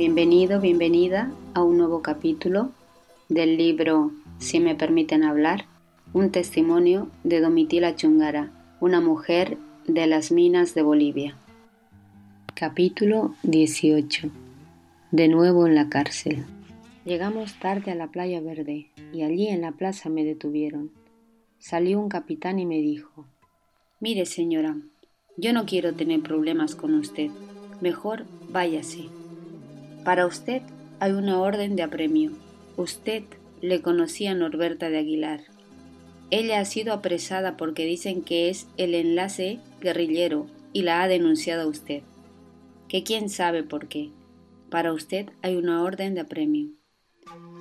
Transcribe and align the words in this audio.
Bienvenido, 0.00 0.62
bienvenida 0.62 1.30
a 1.52 1.62
un 1.62 1.76
nuevo 1.76 2.00
capítulo 2.00 2.70
del 3.28 3.58
libro 3.58 4.12
Si 4.38 4.58
me 4.58 4.74
permiten 4.74 5.22
hablar, 5.22 5.66
un 6.14 6.32
testimonio 6.32 7.10
de 7.22 7.40
Domitila 7.40 7.94
Chungara, 7.96 8.50
una 8.80 9.02
mujer 9.02 9.58
de 9.86 10.06
las 10.06 10.32
minas 10.32 10.72
de 10.72 10.80
Bolivia. 10.80 11.36
Capítulo 12.54 13.34
18. 13.42 14.30
De 15.10 15.28
nuevo 15.28 15.66
en 15.66 15.74
la 15.74 15.90
cárcel. 15.90 16.46
Llegamos 17.04 17.58
tarde 17.58 17.90
a 17.90 17.94
la 17.94 18.06
playa 18.06 18.40
verde 18.40 18.86
y 19.12 19.20
allí 19.20 19.48
en 19.48 19.60
la 19.60 19.72
plaza 19.72 20.08
me 20.08 20.24
detuvieron. 20.24 20.92
Salió 21.58 22.00
un 22.00 22.08
capitán 22.08 22.58
y 22.58 22.64
me 22.64 22.78
dijo, 22.78 23.26
Mire 24.00 24.24
señora, 24.24 24.78
yo 25.36 25.52
no 25.52 25.66
quiero 25.66 25.92
tener 25.92 26.22
problemas 26.22 26.74
con 26.74 26.94
usted. 26.94 27.28
Mejor 27.82 28.24
váyase. 28.48 29.19
Para 30.04 30.24
usted 30.24 30.62
hay 30.98 31.12
una 31.12 31.38
orden 31.38 31.76
de 31.76 31.82
apremio. 31.82 32.32
Usted 32.76 33.22
le 33.60 33.82
conocía 33.82 34.30
a 34.30 34.34
Norberta 34.34 34.88
de 34.88 34.96
Aguilar. 34.96 35.42
Ella 36.30 36.60
ha 36.60 36.64
sido 36.64 36.94
apresada 36.94 37.58
porque 37.58 37.84
dicen 37.84 38.22
que 38.22 38.48
es 38.48 38.66
el 38.78 38.94
enlace 38.94 39.58
guerrillero 39.82 40.46
y 40.72 40.82
la 40.82 41.02
ha 41.02 41.08
denunciado 41.08 41.62
a 41.62 41.66
usted. 41.66 42.02
Que 42.88 43.02
quién 43.02 43.28
sabe 43.28 43.62
por 43.62 43.88
qué. 43.88 44.10
Para 44.70 44.94
usted 44.94 45.28
hay 45.42 45.56
una 45.56 45.82
orden 45.82 46.14
de 46.14 46.22
apremio. 46.22 46.70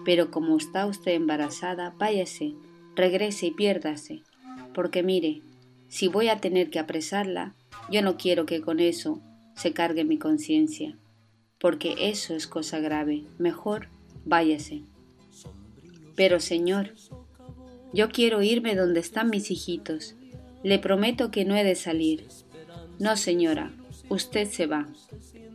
Pero 0.05 0.31
como 0.31 0.55
está 0.55 0.86
usted 0.86 1.11
embarazada, 1.11 1.94
váyase, 1.97 2.53
regrese 2.95 3.47
y 3.47 3.52
piérdase. 3.52 4.23
Porque 4.73 5.03
mire, 5.03 5.42
si 5.89 6.08
voy 6.08 6.30
a 6.30 6.39
tener 6.39 6.69
que 6.69 6.80
apresarla, 6.80 7.53
yo 7.92 8.02
no 8.02 8.16
quiero 8.16 8.45
que 8.45 8.61
con 8.61 8.80
eso 8.80 9.19
se 9.55 9.73
cargue 9.73 10.05
mi 10.05 10.17
conciencia 10.17 10.95
porque 11.59 11.95
eso 12.09 12.35
es 12.35 12.47
cosa 12.47 12.79
grave. 12.79 13.23
Mejor 13.38 13.89
váyase. 14.25 14.83
Pero, 16.15 16.39
Señor, 16.39 16.93
yo 17.93 18.09
quiero 18.09 18.41
irme 18.41 18.75
donde 18.75 18.99
están 18.99 19.29
mis 19.29 19.52
hijitos. 19.52 20.15
Le 20.63 20.80
prometo 20.80 21.31
que 21.31 21.45
no 21.45 21.55
he 21.55 21.63
de 21.63 21.75
salir. 21.75 22.27
No, 22.99 23.15
señora, 23.15 23.71
usted 24.09 24.47
se 24.49 24.67
va. 24.67 24.87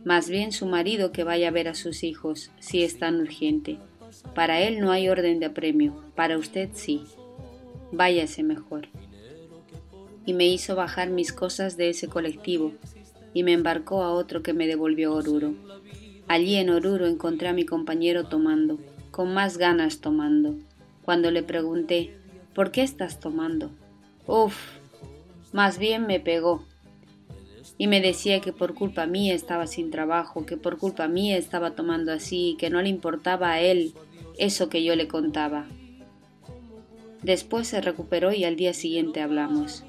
Más 0.03 0.29
bien 0.29 0.51
su 0.51 0.65
marido 0.65 1.11
que 1.11 1.23
vaya 1.23 1.47
a 1.47 1.51
ver 1.51 1.67
a 1.67 1.75
sus 1.75 2.03
hijos, 2.03 2.51
si 2.59 2.83
es 2.83 2.97
tan 2.99 3.19
urgente. 3.19 3.77
Para 4.33 4.61
él 4.61 4.79
no 4.79 4.91
hay 4.91 5.09
orden 5.09 5.39
de 5.39 5.47
apremio, 5.47 6.03
para 6.15 6.37
usted 6.37 6.69
sí. 6.73 7.03
Váyase 7.91 8.43
mejor. 8.43 8.87
Y 10.25 10.33
me 10.33 10.47
hizo 10.47 10.75
bajar 10.75 11.09
mis 11.09 11.31
cosas 11.31 11.77
de 11.77 11.89
ese 11.89 12.07
colectivo 12.07 12.73
y 13.33 13.43
me 13.43 13.53
embarcó 13.53 14.01
a 14.01 14.11
otro 14.11 14.41
que 14.41 14.53
me 14.53 14.65
devolvió 14.65 15.13
Oruro. 15.13 15.53
Allí 16.27 16.55
en 16.55 16.69
Oruro 16.69 17.05
encontré 17.05 17.47
a 17.47 17.53
mi 17.53 17.65
compañero 17.65 18.25
tomando, 18.25 18.79
con 19.11 19.33
más 19.33 19.57
ganas 19.57 19.99
tomando. 19.99 20.55
Cuando 21.03 21.29
le 21.29 21.43
pregunté, 21.43 22.17
¿por 22.53 22.71
qué 22.71 22.81
estás 22.81 23.19
tomando? 23.19 23.69
Uf, 24.25 24.55
más 25.53 25.77
bien 25.77 26.07
me 26.07 26.19
pegó. 26.19 26.65
Y 27.77 27.87
me 27.87 28.01
decía 28.01 28.41
que 28.41 28.53
por 28.53 28.73
culpa 28.73 29.05
mía 29.05 29.33
estaba 29.33 29.67
sin 29.67 29.91
trabajo, 29.91 30.45
que 30.45 30.57
por 30.57 30.77
culpa 30.77 31.07
mía 31.07 31.37
estaba 31.37 31.71
tomando 31.71 32.11
así, 32.11 32.55
que 32.59 32.69
no 32.69 32.81
le 32.81 32.89
importaba 32.89 33.51
a 33.51 33.61
él 33.61 33.93
eso 34.37 34.69
que 34.69 34.83
yo 34.83 34.95
le 34.95 35.07
contaba. 35.07 35.67
Después 37.21 37.67
se 37.67 37.81
recuperó 37.81 38.31
y 38.33 38.45
al 38.45 38.55
día 38.55 38.73
siguiente 38.73 39.21
hablamos. 39.21 39.83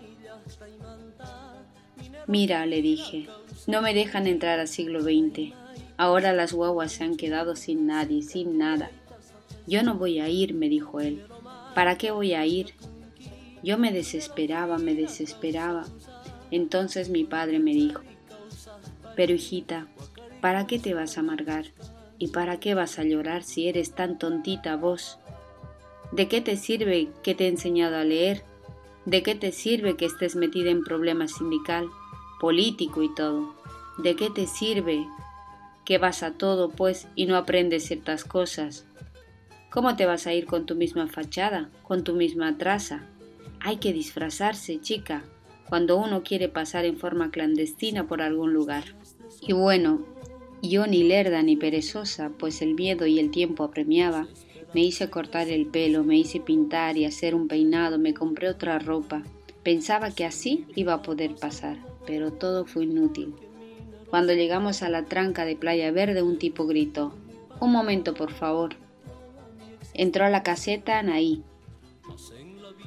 Mira, 2.27 2.67
le 2.67 2.83
dije, 2.83 3.29
no 3.67 3.83
me 3.83 3.95
dejan 3.95 4.27
entrar 4.27 4.59
al 4.59 4.69
siglo 4.69 5.01
XX. 5.01 5.53
Ahora 5.99 6.33
las 6.33 6.53
guaguas 6.53 6.93
se 6.93 7.05
han 7.05 7.17
quedado 7.17 7.57
sin 7.57 7.87
nadie, 7.87 8.23
sin 8.23 8.59
nada. 8.59 8.91
Yo 9.67 9.83
no 9.83 9.95
voy 9.95 10.21
a 10.21 10.29
ir, 10.29 10.55
me 10.55 10.69
dijo 10.69 11.01
él. 11.01 11.25
¿Para 11.75 11.97
qué 11.97 12.11
voy 12.11 12.35
a 12.35 12.45
ir? 12.45 12.75
Yo 13.63 13.79
me 13.79 13.93
desesperaba, 13.93 14.79
me 14.79 14.95
desesperaba. 14.95 15.85
Entonces 16.51 17.09
mi 17.09 17.25
padre 17.25 17.59
me 17.59 17.73
dijo, 17.73 18.03
pero 19.17 19.33
hijita, 19.33 19.89
¿para 20.41 20.67
qué 20.67 20.79
te 20.79 20.95
vas 20.95 21.17
a 21.17 21.21
amargar? 21.21 21.67
¿Y 22.19 22.29
para 22.29 22.61
qué 22.61 22.75
vas 22.75 22.99
a 22.99 23.05
llorar 23.05 23.43
si 23.43 23.69
eres 23.69 23.93
tan 23.93 24.19
tontita 24.19 24.77
vos? 24.77 25.19
¿De 26.13 26.29
qué 26.29 26.41
te 26.41 26.57
sirve 26.57 27.09
que 27.23 27.35
te 27.35 27.47
he 27.47 27.49
enseñado 27.49 27.97
a 27.97 28.05
leer? 28.05 28.45
¿De 29.07 29.23
qué 29.23 29.35
te 29.35 29.51
sirve 29.51 29.97
que 29.97 30.05
estés 30.05 30.37
metida 30.37 30.71
en 30.71 30.85
problemas 30.85 31.33
sindical, 31.33 31.89
político 32.41 33.03
y 33.03 33.13
todo? 33.15 33.55
¿De 33.99 34.15
qué 34.15 34.31
te 34.31 34.47
sirve 34.47 35.07
que 35.87 35.97
vas 35.97 36.23
a 36.23 36.33
todo, 36.33 36.69
pues, 36.69 37.09
y 37.15 37.25
no 37.25 37.37
aprendes 37.37 37.85
ciertas 37.85 38.25
cosas. 38.25 38.85
¿Cómo 39.71 39.97
te 39.97 40.05
vas 40.05 40.27
a 40.27 40.35
ir 40.35 40.45
con 40.45 40.67
tu 40.67 40.75
misma 40.75 41.07
fachada, 41.07 41.71
con 41.83 42.05
tu 42.05 42.15
misma 42.15 42.59
traza? 42.59 43.07
Hay 43.61 43.77
que 43.77 43.93
disfrazarse, 43.93 44.81
chica, 44.81 45.23
cuando 45.69 45.97
uno 45.97 46.23
quiere 46.23 46.49
pasar 46.49 46.85
en 46.85 46.99
forma 46.99 47.31
clandestina 47.31 48.07
por 48.07 48.21
algún 48.21 48.53
lugar. 48.53 48.85
Y 49.41 49.53
bueno, 49.53 50.05
yo 50.61 50.87
ni 50.87 51.05
lerda 51.05 51.43
ni 51.43 51.57
perezosa, 51.57 52.31
pues 52.37 52.63
el 52.63 52.75
miedo 52.75 53.07
y 53.07 53.21
el 53.21 53.31
tiempo 53.31 53.63
apremiaba, 53.65 54.27
me 54.75 54.83
hice 54.83 55.09
cortar 55.09 55.49
el 55.49 55.67
pelo, 55.67 56.03
me 56.03 56.19
hice 56.19 56.41
pintar 56.41 56.97
y 56.97 57.05
hacer 57.05 57.35
un 57.35 57.47
peinado, 57.47 57.99
me 57.99 58.13
compré 58.13 58.49
otra 58.49 58.79
ropa. 58.81 59.23
Pensaba 59.63 60.11
que 60.11 60.25
así 60.25 60.67
iba 60.75 60.95
a 60.95 61.03
poder 61.03 61.37
pasar, 61.37 61.79
pero 62.07 62.33
todo 62.33 62.67
fue 62.67 62.85
inútil. 62.85 63.35
Cuando 64.11 64.33
llegamos 64.35 64.83
a 64.83 64.89
la 64.89 65.05
tranca 65.05 65.45
de 65.45 65.57
Playa 65.57 65.91
Verde, 65.91 66.23
un 66.23 66.39
tipo 66.39 66.67
gritó, 66.67 67.13
Un 67.61 67.73
momento, 67.73 68.15
por 68.15 68.33
favor. 68.33 68.77
Entró 69.95 70.25
a 70.25 70.31
la 70.31 70.43
caseta 70.43 70.99
Anaí. 70.99 71.43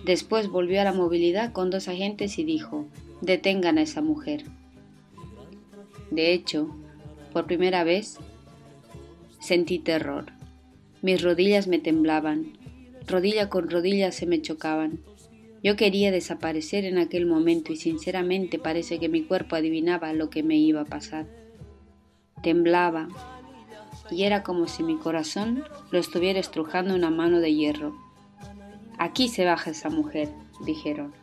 Después 0.05 0.47
volvió 0.47 0.81
a 0.81 0.85
la 0.85 0.93
movilidad 0.93 1.51
con 1.51 1.69
dos 1.69 1.87
agentes 1.87 2.39
y 2.39 2.43
dijo, 2.43 2.85
Detengan 3.21 3.77
a 3.77 3.81
esa 3.81 4.01
mujer. 4.01 4.45
De 6.09 6.33
hecho, 6.33 6.69
por 7.33 7.45
primera 7.45 7.83
vez, 7.83 8.17
sentí 9.39 9.79
terror. 9.79 10.27
Mis 11.01 11.21
rodillas 11.21 11.67
me 11.67 11.79
temblaban, 11.79 12.53
rodilla 13.07 13.49
con 13.49 13.69
rodilla 13.69 14.11
se 14.11 14.25
me 14.25 14.41
chocaban. 14.41 14.99
Yo 15.63 15.75
quería 15.75 16.11
desaparecer 16.11 16.85
en 16.85 16.97
aquel 16.97 17.25
momento 17.25 17.73
y 17.73 17.75
sinceramente 17.75 18.59
parece 18.59 18.99
que 18.99 19.09
mi 19.09 19.23
cuerpo 19.23 19.55
adivinaba 19.55 20.13
lo 20.13 20.29
que 20.29 20.43
me 20.43 20.55
iba 20.55 20.81
a 20.81 20.85
pasar. 20.85 21.27
Temblaba 22.41 23.09
y 24.11 24.23
era 24.23 24.43
como 24.43 24.67
si 24.67 24.83
mi 24.83 24.97
corazón 24.97 25.63
lo 25.91 25.99
estuviera 25.99 26.39
estrujando 26.39 26.95
una 26.95 27.09
mano 27.09 27.39
de 27.39 27.53
hierro. 27.53 27.95
Aquí 28.97 29.27
se 29.27 29.45
baja 29.45 29.71
esa 29.71 29.89
mujer, 29.89 30.29
dijeron. 30.65 31.13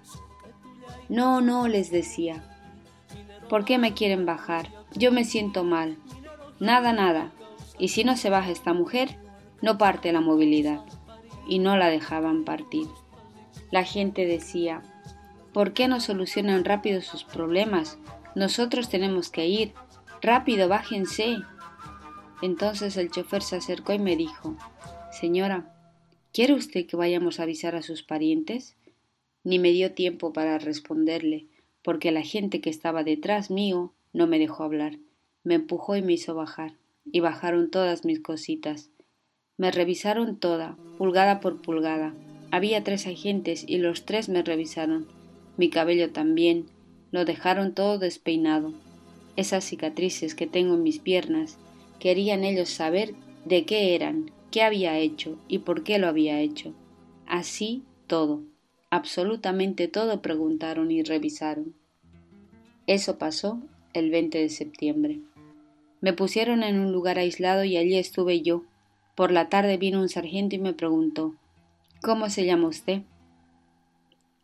No, 1.09 1.41
no, 1.41 1.69
les 1.69 1.91
decía. 1.91 2.45
¿Por 3.49 3.65
qué 3.65 3.79
me 3.79 3.95
quieren 3.95 4.27
bajar? 4.27 4.71
Yo 4.95 5.13
me 5.13 5.25
siento 5.25 5.63
mal. 5.65 5.97
Nada, 6.59 6.93
nada. 6.93 7.33
Y 7.79 7.89
si 7.89 8.03
no 8.05 8.17
se 8.17 8.31
baja 8.31 8.51
esta 8.51 8.73
mujer, 8.73 9.17
no 9.63 9.79
parte 9.79 10.13
la 10.13 10.21
movilidad. 10.21 10.85
Y 11.49 11.59
no 11.59 11.77
la 11.77 11.89
dejaban 11.89 12.45
partir. 12.45 12.87
La 13.71 13.85
gente 13.85 14.27
decía, 14.27 14.83
¿por 15.53 15.73
qué 15.73 15.89
no 15.89 16.01
solucionan 16.01 16.65
rápido 16.65 17.01
sus 17.01 17.25
problemas? 17.25 17.99
Nosotros 18.35 18.89
tenemos 18.89 19.31
que 19.31 19.47
ir. 19.47 19.73
Rápido, 20.23 20.69
bájense. 20.69 21.39
Entonces 22.43 22.97
el 22.97 23.11
chofer 23.11 23.43
se 23.43 23.57
acercó 23.57 23.93
y 23.93 23.99
me 23.99 24.17
dijo, 24.17 24.57
Señora, 25.11 25.75
¿quiere 26.33 26.53
usted 26.55 26.87
que 26.87 26.97
vayamos 26.97 27.41
a 27.41 27.45
avisar 27.45 27.75
a 27.75 27.83
sus 27.83 28.03
parientes? 28.03 28.77
Ni 29.43 29.59
me 29.59 29.71
dio 29.71 29.93
tiempo 29.93 30.33
para 30.33 30.59
responderle, 30.59 31.47
porque 31.83 32.13
la 32.13 32.23
gente 32.23 32.61
que 32.61 32.71
estaba 32.71 33.05
detrás 33.05 33.51
mío 33.51 33.95
no 34.13 34.27
me 34.27 34.39
dejó 34.39 34.65
hablar. 34.65 34.99
Me 35.43 35.55
empujó 35.55 35.97
y 35.97 36.03
me 36.03 36.13
hizo 36.13 36.35
bajar, 36.35 36.75
y 37.05 37.21
bajaron 37.21 37.71
todas 37.71 38.05
mis 38.05 38.21
cositas. 38.21 38.91
Me 39.57 39.71
revisaron 39.71 40.37
toda, 40.37 40.77
pulgada 40.99 41.41
por 41.41 41.63
pulgada, 41.63 42.15
había 42.51 42.85
tres 42.85 43.07
agentes 43.07 43.65
y 43.67 43.79
los 43.79 44.05
tres 44.05 44.29
me 44.29 44.43
revisaron. 44.43 45.07
Mi 45.57 45.69
cabello 45.69 46.11
también. 46.13 46.67
Lo 47.11 47.25
dejaron 47.25 47.73
todo 47.73 47.99
despeinado. 47.99 48.73
Esas 49.37 49.65
cicatrices 49.65 50.35
que 50.35 50.47
tengo 50.47 50.75
en 50.75 50.83
mis 50.83 50.99
piernas, 50.99 51.57
querían 51.99 52.45
ellos 52.45 52.69
saber 52.69 53.15
de 53.45 53.65
qué 53.65 53.95
eran, 53.95 54.31
qué 54.51 54.63
había 54.63 54.99
hecho 54.99 55.39
y 55.49 55.59
por 55.59 55.83
qué 55.83 55.99
lo 55.99 56.09
había 56.09 56.41
hecho. 56.41 56.73
Así 57.27 57.85
todo, 58.07 58.43
absolutamente 58.91 59.89
todo 59.89 60.23
preguntaron 60.23 60.91
y 60.91 61.03
revisaron. 61.03 61.75
Eso 62.87 63.19
pasó 63.19 63.61
el 63.93 64.11
20 64.11 64.39
de 64.39 64.49
septiembre. 64.49 65.21
Me 66.01 66.13
pusieron 66.13 66.63
en 66.63 66.79
un 66.79 66.93
lugar 66.93 67.19
aislado 67.19 67.65
y 67.65 67.77
allí 67.77 67.97
estuve 67.97 68.43
yo. 68.43 68.65
Por 69.15 69.33
la 69.33 69.49
tarde 69.49 69.77
vino 69.77 70.01
un 70.01 70.09
sargento 70.09 70.55
y 70.57 70.59
me 70.59 70.73
preguntó 70.73 71.35
¿Cómo 72.03 72.31
se 72.31 72.45
llama 72.45 72.69
usted? 72.69 73.03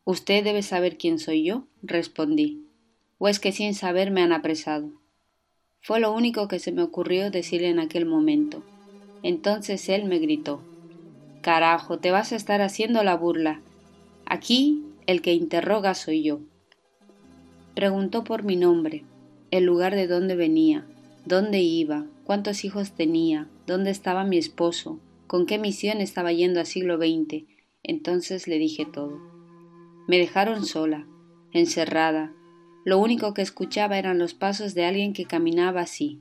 Usted 0.04 0.42
debe 0.42 0.62
saber 0.62 0.96
quién 0.96 1.18
soy 1.18 1.44
yo, 1.44 1.66
respondí. 1.82 2.66
¿O 3.18 3.28
es 3.28 3.38
que 3.38 3.52
sin 3.52 3.74
saber 3.74 4.10
me 4.10 4.22
han 4.22 4.32
apresado? 4.32 4.90
Fue 5.80 6.00
lo 6.00 6.12
único 6.12 6.48
que 6.48 6.58
se 6.58 6.72
me 6.72 6.82
ocurrió 6.82 7.30
decirle 7.30 7.68
en 7.68 7.78
aquel 7.78 8.06
momento. 8.06 8.64
Entonces 9.22 9.88
él 9.88 10.06
me 10.06 10.18
gritó 10.18 10.60
Carajo, 11.42 11.98
te 11.98 12.10
vas 12.10 12.32
a 12.32 12.36
estar 12.36 12.62
haciendo 12.62 13.04
la 13.04 13.16
burla. 13.16 13.60
Aquí 14.26 14.82
el 15.06 15.22
que 15.22 15.34
interroga 15.34 15.94
soy 15.94 16.22
yo. 16.22 16.40
Preguntó 17.74 18.24
por 18.24 18.44
mi 18.44 18.56
nombre, 18.56 19.04
el 19.50 19.64
lugar 19.64 19.94
de 19.94 20.06
dónde 20.06 20.36
venía, 20.36 20.86
dónde 21.26 21.60
iba, 21.60 22.06
cuántos 22.24 22.64
hijos 22.64 22.92
tenía, 22.92 23.48
dónde 23.66 23.90
estaba 23.90 24.24
mi 24.24 24.38
esposo, 24.38 24.98
con 25.32 25.46
qué 25.46 25.58
misión 25.58 26.02
estaba 26.02 26.30
yendo 26.30 26.60
al 26.60 26.66
siglo 26.66 26.98
XX. 26.98 27.46
Entonces 27.82 28.46
le 28.46 28.58
dije 28.58 28.84
todo. 28.84 29.18
Me 30.06 30.18
dejaron 30.18 30.66
sola, 30.66 31.06
encerrada, 31.52 32.34
lo 32.84 32.98
único 32.98 33.32
que 33.32 33.40
escuchaba 33.40 33.96
eran 33.98 34.18
los 34.18 34.34
pasos 34.34 34.74
de 34.74 34.84
alguien 34.84 35.14
que 35.14 35.24
caminaba 35.24 35.80
así. 35.80 36.20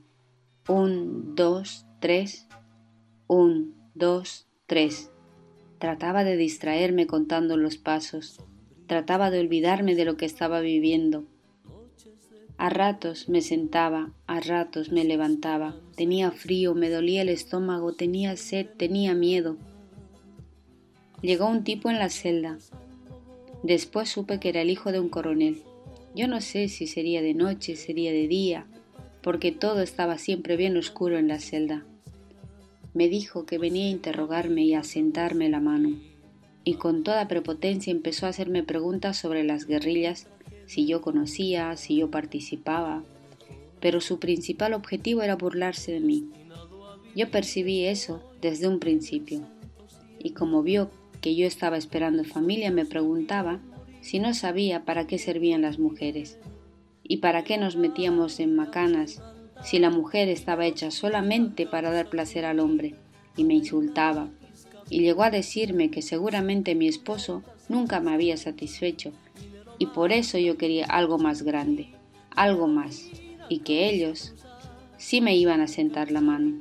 Un, 0.66 1.34
dos, 1.34 1.84
tres. 2.00 2.48
Un, 3.26 3.74
dos, 3.94 4.48
tres. 4.66 5.10
Trataba 5.78 6.24
de 6.24 6.38
distraerme 6.38 7.06
contando 7.06 7.58
los 7.58 7.76
pasos. 7.76 8.40
Trataba 8.86 9.30
de 9.30 9.40
olvidarme 9.40 9.94
de 9.94 10.06
lo 10.06 10.16
que 10.16 10.24
estaba 10.24 10.60
viviendo. 10.60 11.26
A 12.56 12.68
ratos 12.68 13.28
me 13.28 13.40
sentaba, 13.40 14.12
a 14.26 14.40
ratos 14.40 14.92
me 14.92 15.04
levantaba. 15.04 15.74
Tenía 15.96 16.30
frío, 16.30 16.74
me 16.74 16.90
dolía 16.90 17.22
el 17.22 17.28
estómago, 17.28 17.92
tenía 17.92 18.36
sed, 18.36 18.66
tenía 18.76 19.14
miedo. 19.14 19.56
Llegó 21.22 21.46
un 21.46 21.64
tipo 21.64 21.90
en 21.90 21.98
la 21.98 22.08
celda. 22.08 22.58
Después 23.62 24.08
supe 24.08 24.38
que 24.40 24.48
era 24.48 24.60
el 24.62 24.70
hijo 24.70 24.92
de 24.92 25.00
un 25.00 25.08
coronel. 25.08 25.62
Yo 26.14 26.28
no 26.28 26.40
sé 26.40 26.68
si 26.68 26.86
sería 26.86 27.22
de 27.22 27.32
noche, 27.32 27.76
sería 27.76 28.12
de 28.12 28.28
día, 28.28 28.66
porque 29.22 29.52
todo 29.52 29.80
estaba 29.80 30.18
siempre 30.18 30.56
bien 30.56 30.76
oscuro 30.76 31.16
en 31.16 31.28
la 31.28 31.38
celda. 31.38 31.84
Me 32.92 33.08
dijo 33.08 33.46
que 33.46 33.58
venía 33.58 33.86
a 33.86 33.90
interrogarme 33.90 34.62
y 34.62 34.74
a 34.74 34.82
sentarme 34.82 35.48
la 35.48 35.60
mano, 35.60 35.96
y 36.64 36.74
con 36.74 37.02
toda 37.02 37.28
prepotencia 37.28 37.90
empezó 37.90 38.26
a 38.26 38.30
hacerme 38.30 38.62
preguntas 38.62 39.16
sobre 39.16 39.44
las 39.44 39.66
guerrillas, 39.66 40.26
si 40.66 40.86
yo 40.86 41.00
conocía, 41.00 41.76
si 41.76 41.96
yo 41.96 42.10
participaba, 42.10 43.02
pero 43.80 44.00
su 44.00 44.18
principal 44.18 44.74
objetivo 44.74 45.22
era 45.22 45.36
burlarse 45.36 45.92
de 45.92 46.00
mí. 46.00 46.30
Yo 47.14 47.30
percibí 47.30 47.84
eso 47.84 48.22
desde 48.40 48.68
un 48.68 48.78
principio, 48.78 49.42
y 50.18 50.30
como 50.30 50.62
vio 50.62 50.90
que 51.20 51.34
yo 51.34 51.46
estaba 51.46 51.76
esperando 51.76 52.24
familia, 52.24 52.70
me 52.70 52.86
preguntaba 52.86 53.60
si 54.00 54.18
no 54.18 54.34
sabía 54.34 54.84
para 54.84 55.06
qué 55.06 55.18
servían 55.18 55.62
las 55.62 55.78
mujeres 55.78 56.38
y 57.02 57.18
para 57.18 57.44
qué 57.44 57.58
nos 57.58 57.76
metíamos 57.76 58.40
en 58.40 58.54
macanas 58.54 59.20
si 59.64 59.78
la 59.78 59.90
mujer 59.90 60.28
estaba 60.28 60.66
hecha 60.66 60.90
solamente 60.90 61.66
para 61.66 61.90
dar 61.90 62.08
placer 62.08 62.44
al 62.44 62.58
hombre, 62.58 62.94
y 63.36 63.44
me 63.44 63.54
insultaba, 63.54 64.28
y 64.90 65.00
llegó 65.00 65.22
a 65.22 65.30
decirme 65.30 65.90
que 65.90 66.02
seguramente 66.02 66.74
mi 66.74 66.88
esposo 66.88 67.42
nunca 67.68 68.00
me 68.00 68.12
había 68.12 68.36
satisfecho, 68.36 69.12
y 69.82 69.86
por 69.86 70.12
eso 70.12 70.38
yo 70.38 70.56
quería 70.56 70.86
algo 70.86 71.18
más 71.18 71.42
grande, 71.42 71.88
algo 72.30 72.68
más, 72.68 73.10
y 73.48 73.58
que 73.58 73.90
ellos 73.90 74.32
sí 74.96 75.20
me 75.20 75.34
iban 75.34 75.60
a 75.60 75.66
sentar 75.66 76.12
la 76.12 76.20
mano. 76.20 76.52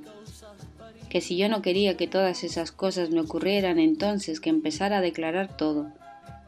Que 1.08 1.22
si 1.22 1.38
yo 1.38 1.48
no 1.48 1.62
quería 1.62 1.98
que 1.98 2.08
todas 2.08 2.44
esas 2.44 2.72
cosas 2.72 3.12
me 3.12 3.22
ocurrieran, 3.22 3.78
entonces 3.78 4.40
que 4.40 4.50
empezara 4.50 4.98
a 4.98 5.02
declarar 5.02 5.56
todo, 5.56 5.92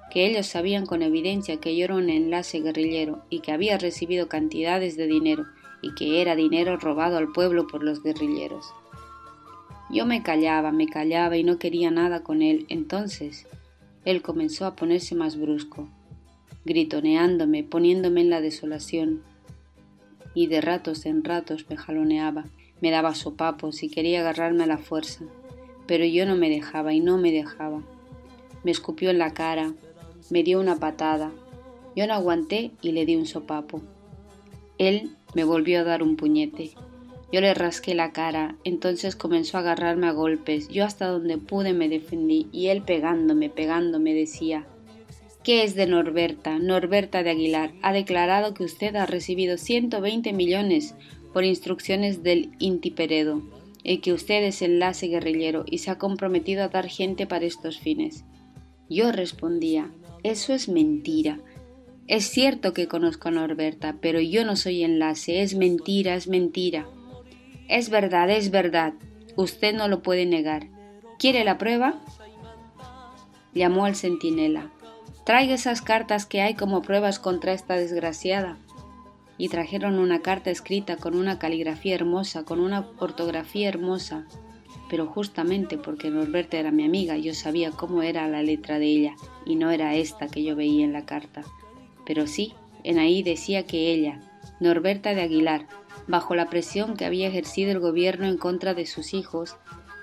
que 0.10 0.26
ellos 0.26 0.48
sabían 0.48 0.88
con 0.88 1.04
evidencia 1.04 1.58
que 1.58 1.78
yo 1.78 1.86
era 1.86 1.96
un 1.96 2.10
enlace 2.10 2.62
guerrillero 2.62 3.24
y 3.30 3.42
que 3.42 3.52
había 3.52 3.78
recibido 3.78 4.28
cantidades 4.28 4.98
de 4.98 5.06
dinero 5.06 5.46
y 5.84 5.94
que 5.94 6.24
era 6.24 6.36
dinero 6.36 6.78
robado 6.78 7.18
al 7.18 7.32
pueblo 7.34 7.68
por 7.68 7.84
los 7.84 8.02
guerrilleros. 8.02 8.66
Yo 9.92 10.08
me 10.08 10.24
callaba, 10.24 10.72
me 10.72 10.88
callaba 10.88 11.38
y 11.38 11.44
no 11.44 11.60
quería 11.60 11.92
nada 11.92 12.24
con 12.24 12.42
él. 12.42 12.66
Entonces 12.70 13.46
él 14.06 14.24
comenzó 14.24 14.66
a 14.66 14.76
ponerse 14.76 15.14
más 15.14 15.40
brusco, 15.40 15.88
gritoneándome, 16.66 17.64
poniéndome 17.64 18.22
en 18.22 18.30
la 18.30 18.42
desolación. 18.42 19.22
Y 20.34 20.48
de 20.48 20.62
ratos 20.62 21.06
en 21.06 21.24
ratos 21.24 21.66
me 21.70 21.78
jaloneaba, 21.78 22.46
me 22.82 22.92
daba 22.92 23.16
sopapos 23.16 23.84
y 23.84 23.90
quería 23.90 24.22
agarrarme 24.22 24.64
a 24.64 24.68
la 24.68 24.78
fuerza. 24.78 25.26
Pero 25.86 26.06
yo 26.06 26.26
no 26.26 26.36
me 26.36 26.50
dejaba 26.50 26.94
y 26.94 27.00
no 27.00 27.18
me 27.18 27.32
dejaba. 27.32 27.82
Me 28.64 28.72
escupió 28.72 29.10
en 29.10 29.20
la 29.20 29.34
cara, 29.34 29.74
me 30.30 30.44
dio 30.44 30.60
una 30.60 30.78
patada. 30.78 31.32
Yo 31.96 32.08
no 32.08 32.14
aguanté 32.14 32.72
y 32.82 32.92
le 32.94 33.06
di 33.06 33.16
un 33.16 33.26
sopapo. 33.26 33.82
Él 34.78 35.16
me 35.36 35.44
volvió 35.44 35.82
a 35.82 35.84
dar 35.84 36.02
un 36.02 36.16
puñete. 36.16 36.72
Yo 37.32 37.42
le 37.42 37.54
rasqué 37.54 37.96
la 37.96 38.12
cara, 38.12 38.56
entonces 38.64 39.16
comenzó 39.16 39.58
a 39.58 39.62
agarrarme 39.62 40.08
a 40.08 40.12
golpes. 40.12 40.68
Yo 40.70 40.86
hasta 40.86 41.08
donde 41.08 41.38
pude 41.38 41.74
me 41.74 41.90
defendí 41.90 42.48
y 42.52 42.68
él 42.68 42.84
pegándome, 42.84 43.50
pegándome 43.50 44.14
decía, 44.14 44.68
¿Qué 45.44 45.66
es 45.66 45.76
de 45.76 45.88
Norberta? 45.88 46.58
Norberta 46.58 47.22
de 47.22 47.32
Aguilar 47.32 47.74
ha 47.82 47.92
declarado 47.92 48.54
que 48.54 48.64
usted 48.64 48.96
ha 48.96 49.06
recibido 49.06 49.58
120 49.58 50.32
millones 50.32 50.96
por 51.34 51.44
instrucciones 51.44 52.24
del 52.24 52.52
Inti 52.60 52.92
Peredo 52.92 53.42
y 53.84 53.98
que 53.98 54.14
usted 54.14 54.42
es 54.44 54.62
enlace 54.62 55.08
guerrillero 55.08 55.66
y 55.68 55.80
se 55.80 55.92
ha 55.92 55.98
comprometido 55.98 56.64
a 56.64 56.70
dar 56.70 56.88
gente 56.88 57.28
para 57.28 57.44
estos 57.44 57.78
fines. 57.78 58.24
Yo 58.90 59.12
respondía, 59.12 59.92
eso 60.24 60.54
es 60.54 60.70
mentira. 60.70 61.40
Es 62.08 62.24
cierto 62.26 62.74
que 62.74 62.88
conozco 62.88 63.28
a 63.28 63.32
Norberta, 63.32 63.98
pero 64.00 64.22
yo 64.22 64.46
no 64.46 64.56
soy 64.56 64.84
enlace. 64.84 65.42
Es 65.42 65.56
mentira, 65.56 66.16
es 66.16 66.30
mentira. 66.30 66.88
Es 67.68 67.90
verdad, 67.90 68.30
es 68.30 68.50
verdad. 68.50 68.94
Usted 69.36 69.76
no 69.76 69.90
lo 69.90 70.02
puede 70.02 70.26
negar. 70.26 70.68
¿Quiere 71.20 71.44
la 71.44 71.58
prueba? 71.58 72.02
Llamó 73.54 73.84
al 73.84 73.96
centinela. 73.96 74.72
Traiga 75.26 75.54
esas 75.54 75.82
cartas 75.82 76.26
que 76.26 76.42
hay 76.42 76.54
como 76.54 76.82
pruebas 76.82 77.18
contra 77.18 77.54
esta 77.54 77.76
desgraciada. 77.76 78.58
Y 79.38 79.48
trajeron 79.48 79.98
una 79.98 80.20
carta 80.20 80.52
escrita 80.52 80.98
con 80.98 81.16
una 81.16 81.40
caligrafía 81.40 81.96
hermosa, 81.96 82.44
con 82.44 82.60
una 82.60 82.86
ortografía 83.00 83.70
hermosa. 83.70 84.26
Pero 84.90 85.08
justamente 85.08 85.78
porque 85.78 86.10
Norberta 86.10 86.58
era 86.58 86.72
mi 86.72 86.84
amiga, 86.84 87.16
yo 87.16 87.34
sabía 87.34 87.72
cómo 87.72 88.04
era 88.04 88.28
la 88.28 88.44
letra 88.44 88.80
de 88.80 88.88
ella 88.88 89.16
y 89.46 89.56
no 89.56 89.72
era 89.72 89.96
esta 89.96 90.28
que 90.28 90.44
yo 90.44 90.58
veía 90.58 90.84
en 90.84 90.92
la 90.92 91.06
carta. 91.06 91.44
Pero 92.06 92.28
sí, 92.28 92.54
en 92.84 93.00
ahí 93.00 93.24
decía 93.24 93.66
que 93.66 93.94
ella, 93.94 94.20
Norberta 94.60 95.16
de 95.16 95.22
Aguilar, 95.22 95.68
bajo 96.06 96.36
la 96.36 96.50
presión 96.50 96.98
que 96.98 97.06
había 97.06 97.30
ejercido 97.30 97.72
el 97.72 97.80
gobierno 97.80 98.28
en 98.28 98.38
contra 98.38 98.74
de 98.74 98.86
sus 98.86 99.14
hijos, 99.14 99.56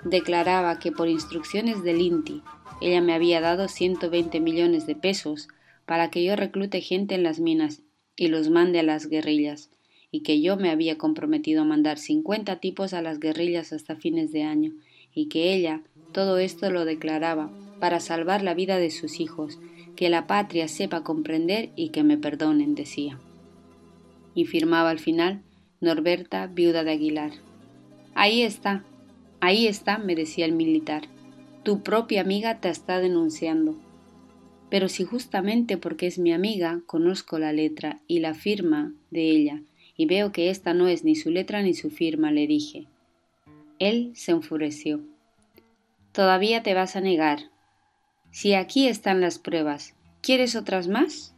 declaraba 0.03 0.79
que 0.79 0.93
por 0.93 1.09
instrucciones 1.09 1.83
del 1.83 2.00
INTI 2.00 2.43
ella 2.81 3.01
me 3.01 3.15
había 3.15 3.41
dado 3.41 3.69
120 3.69 4.41
millones 4.41 4.87
de 4.87 4.95
pesos 4.95 5.49
para 5.87 6.11
que 6.11 6.25
yo 6.25 6.37
reclute 6.37 6.81
gente 6.81 7.15
en 7.15 7.23
las 7.23 7.41
minas 7.41 7.83
y 8.17 8.29
los 8.29 8.51
mande 8.51 8.81
a 8.81 8.83
las 8.83 9.09
guerrillas, 9.09 9.71
y 10.11 10.21
que 10.21 10.41
yo 10.41 10.57
me 10.57 10.71
había 10.71 10.99
comprometido 10.99 11.63
a 11.63 11.65
mandar 11.65 11.99
50 11.99 12.57
tipos 12.61 12.93
a 12.93 13.03
las 13.03 13.21
guerrillas 13.21 13.73
hasta 13.73 13.97
fines 13.97 14.33
de 14.33 14.43
año, 14.43 14.73
y 15.15 15.27
que 15.27 15.55
ella 15.55 15.83
todo 16.13 16.39
esto 16.39 16.71
lo 16.71 16.85
declaraba 16.85 17.51
para 17.79 18.01
salvar 18.01 18.43
la 18.43 18.55
vida 18.55 18.79
de 18.79 18.91
sus 18.91 19.21
hijos, 19.21 19.59
que 19.97 20.11
la 20.11 20.27
patria 20.27 20.69
sepa 20.69 21.03
comprender 21.03 21.71
y 21.77 21.91
que 21.91 22.03
me 22.03 22.19
perdonen, 22.19 22.75
decía. 22.75 23.19
Y 24.35 24.45
firmaba 24.45 24.91
al 24.91 24.99
final 24.99 25.43
Norberta, 25.81 26.47
viuda 26.47 26.85
de 26.85 26.93
Aguilar. 26.93 27.33
Ahí 28.15 28.43
está, 28.43 28.85
ahí 29.41 29.67
está, 29.67 29.99
me 29.99 30.15
decía 30.15 30.45
el 30.45 30.53
militar. 30.53 31.03
Tu 31.62 31.83
propia 31.83 32.23
amiga 32.23 32.61
te 32.61 32.71
está 32.71 33.00
denunciando. 33.00 33.76
Pero 34.71 34.88
si 34.88 35.05
justamente 35.05 35.76
porque 35.76 36.07
es 36.07 36.19
mi 36.19 36.33
amiga 36.33 36.81
conozco 36.87 37.38
la 37.38 37.52
letra 37.52 38.00
y 38.07 38.21
la 38.21 38.35
firma 38.35 38.95
de 39.11 39.31
ella, 39.31 39.62
y 39.97 40.07
veo 40.07 40.33
que 40.33 40.49
esta 40.49 40.73
no 40.73 40.88
es 40.88 41.05
ni 41.05 41.17
su 41.17 41.31
letra 41.31 41.61
ni 41.62 41.75
su 41.75 41.90
firma, 41.90 42.33
le 42.33 42.47
dije. 42.47 42.87
Él 43.79 44.12
se 44.14 44.33
enfureció. 44.33 45.00
Todavía 46.12 46.62
te 46.62 46.73
vas 46.73 46.97
a 46.97 47.00
negar, 47.00 47.50
si 48.31 48.55
aquí 48.55 48.87
están 48.87 49.21
las 49.21 49.38
pruebas, 49.38 49.95
¿quieres 50.23 50.55
otras 50.55 50.88
más? 50.88 51.35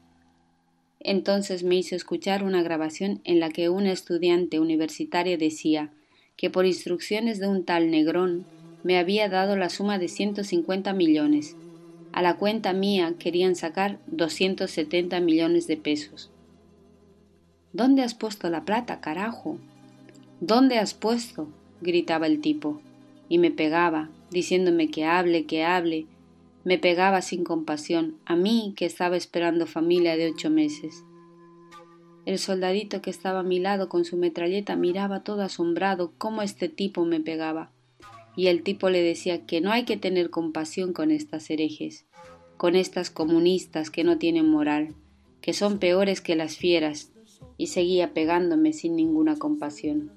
Entonces 1.01 1.65
me 1.65 1.75
hizo 1.75 1.97
escuchar 1.97 2.45
una 2.45 2.63
grabación 2.63 3.21
en 3.25 3.41
la 3.41 3.51
que 3.51 3.71
una 3.71 3.91
estudiante 3.91 4.61
universitaria 4.61 5.37
decía 5.37 5.91
que 6.37 6.51
por 6.51 6.67
instrucciones 6.67 7.41
de 7.41 7.49
un 7.49 7.65
tal 7.65 7.91
Negrón 7.91 8.45
me 8.83 8.99
había 8.99 9.29
dado 9.29 9.57
la 9.57 9.69
suma 9.69 9.99
de 9.99 10.09
150 10.09 10.93
millones. 10.93 11.57
A 12.13 12.23
la 12.23 12.37
cuenta 12.37 12.73
mía 12.73 13.15
querían 13.19 13.57
sacar 13.57 13.99
270 14.07 15.21
millones 15.21 15.67
de 15.67 15.77
pesos. 15.77 16.31
¿Dónde 17.73 18.03
has 18.03 18.15
puesto 18.15 18.51
la 18.51 18.65
plata, 18.65 19.01
carajo? 19.01 19.57
¿Dónde 20.41 20.79
has 20.79 20.95
puesto? 20.95 21.49
gritaba 21.81 22.27
el 22.27 22.41
tipo, 22.41 22.81
y 23.29 23.39
me 23.39 23.51
pegaba, 23.51 24.09
diciéndome 24.31 24.89
que 24.89 25.05
hable, 25.05 25.47
que 25.47 25.65
hable, 25.65 26.07
me 26.65 26.79
pegaba 26.79 27.23
sin 27.23 27.45
compasión, 27.45 28.17
a 28.25 28.37
mí 28.37 28.73
que 28.77 28.87
estaba 28.87 29.17
esperando 29.17 29.67
familia 29.67 30.17
de 30.17 30.31
ocho 30.31 30.49
meses. 30.49 31.03
El 32.25 32.39
soldadito 32.39 33.03
que 33.03 33.11
estaba 33.11 33.41
a 33.41 33.45
mi 33.45 33.59
lado 33.59 33.89
con 33.89 34.05
su 34.05 34.17
metralleta 34.17 34.77
miraba 34.77 35.25
todo 35.25 35.43
asombrado 35.43 36.13
cómo 36.19 36.43
este 36.43 36.69
tipo 36.69 37.05
me 37.05 37.19
pegaba. 37.19 37.71
Y 38.37 38.47
el 38.47 38.63
tipo 38.63 38.89
le 38.91 39.03
decía 39.03 39.45
que 39.47 39.61
no 39.61 39.71
hay 39.73 39.85
que 39.85 39.97
tener 39.97 40.31
compasión 40.31 40.93
con 40.93 41.11
estas 41.11 41.51
herejes, 41.51 42.07
con 42.57 42.77
estas 42.77 43.11
comunistas 43.11 43.91
que 43.91 44.05
no 44.05 44.19
tienen 44.19 44.49
moral, 44.49 44.95
que 45.41 45.53
son 45.53 45.79
peores 45.79 46.21
que 46.21 46.37
las 46.37 46.57
fieras, 46.57 47.11
y 47.59 47.67
seguía 47.69 48.15
pegándome 48.15 48.73
sin 48.73 48.97
ninguna 48.97 49.37
compasión. 49.37 50.13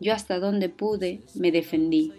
Yo 0.00 0.12
hasta 0.12 0.38
donde 0.38 0.68
pude 0.68 1.20
me 1.34 1.52
defendí, 1.52 2.12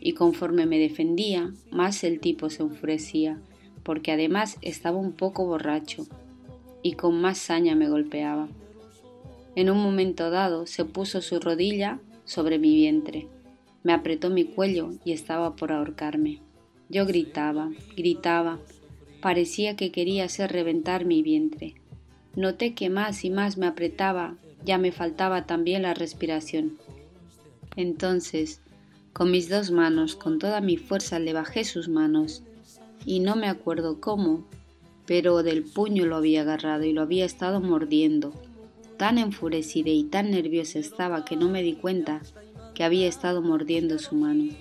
y 0.00 0.12
conforme 0.12 0.66
me 0.66 0.78
defendía, 0.78 1.52
más 1.70 2.04
el 2.04 2.20
tipo 2.20 2.50
se 2.50 2.62
enfurecía, 2.62 3.40
porque 3.82 4.12
además 4.12 4.58
estaba 4.62 4.98
un 4.98 5.12
poco 5.12 5.46
borracho 5.46 6.06
y 6.82 6.92
con 6.92 7.20
más 7.20 7.38
saña 7.38 7.74
me 7.74 7.88
golpeaba. 7.88 8.48
En 9.56 9.70
un 9.70 9.78
momento 9.78 10.30
dado 10.30 10.66
se 10.66 10.84
puso 10.84 11.22
su 11.22 11.40
rodilla 11.40 12.00
sobre 12.24 12.58
mi 12.58 12.74
vientre, 12.74 13.28
me 13.84 13.92
apretó 13.92 14.30
mi 14.30 14.44
cuello 14.44 14.90
y 15.04 15.12
estaba 15.12 15.54
por 15.54 15.70
ahorcarme. 15.70 16.40
Yo 16.88 17.06
gritaba, 17.06 17.70
gritaba, 17.96 18.58
parecía 19.20 19.76
que 19.76 19.92
quería 19.92 20.24
hacer 20.24 20.50
reventar 20.50 21.04
mi 21.04 21.22
vientre. 21.22 21.74
Noté 22.34 22.74
que 22.74 22.90
más 22.90 23.24
y 23.24 23.30
más 23.30 23.58
me 23.58 23.66
apretaba, 23.66 24.36
ya 24.64 24.78
me 24.78 24.90
faltaba 24.90 25.46
también 25.46 25.82
la 25.82 25.94
respiración. 25.94 26.78
Entonces, 27.76 28.60
con 29.12 29.30
mis 29.30 29.48
dos 29.48 29.70
manos, 29.70 30.16
con 30.16 30.38
toda 30.38 30.60
mi 30.60 30.76
fuerza, 30.76 31.18
le 31.18 31.32
bajé 31.32 31.64
sus 31.64 31.88
manos, 31.88 32.42
y 33.04 33.20
no 33.20 33.36
me 33.36 33.48
acuerdo 33.48 34.00
cómo, 34.00 34.44
pero 35.06 35.42
del 35.42 35.62
puño 35.62 36.06
lo 36.06 36.16
había 36.16 36.40
agarrado 36.40 36.84
y 36.84 36.92
lo 36.92 37.02
había 37.02 37.26
estado 37.26 37.60
mordiendo. 37.60 38.32
Tan 38.96 39.18
enfurecida 39.18 39.90
y 39.90 40.04
tan 40.04 40.30
nerviosa 40.30 40.78
estaba 40.78 41.24
que 41.24 41.36
no 41.36 41.48
me 41.48 41.62
di 41.62 41.74
cuenta 41.74 42.22
que 42.74 42.84
había 42.84 43.08
estado 43.08 43.42
mordiendo 43.42 43.98
su 43.98 44.14
mano. 44.14 44.52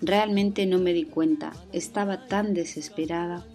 Realmente 0.00 0.66
no 0.66 0.78
me 0.78 0.92
di 0.92 1.04
cuenta, 1.04 1.52
estaba 1.72 2.26
tan 2.26 2.54
desesperada, 2.54 3.46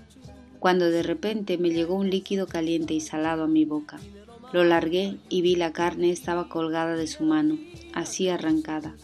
cuando 0.59 0.89
de 0.89 1.03
repente 1.03 1.57
me 1.57 1.69
llegó 1.69 1.95
un 1.95 2.09
líquido 2.09 2.47
caliente 2.47 2.93
y 2.93 3.01
salado 3.01 3.43
a 3.43 3.47
mi 3.47 3.65
boca. 3.65 3.99
Lo 4.53 4.63
largué 4.63 5.17
y 5.29 5.41
vi 5.41 5.55
la 5.55 5.73
carne 5.73 6.09
estaba 6.09 6.47
colgada 6.47 6.95
de 6.95 7.07
su 7.07 7.23
mano, 7.23 7.57
así 7.93 8.29
arrancada. 8.29 8.95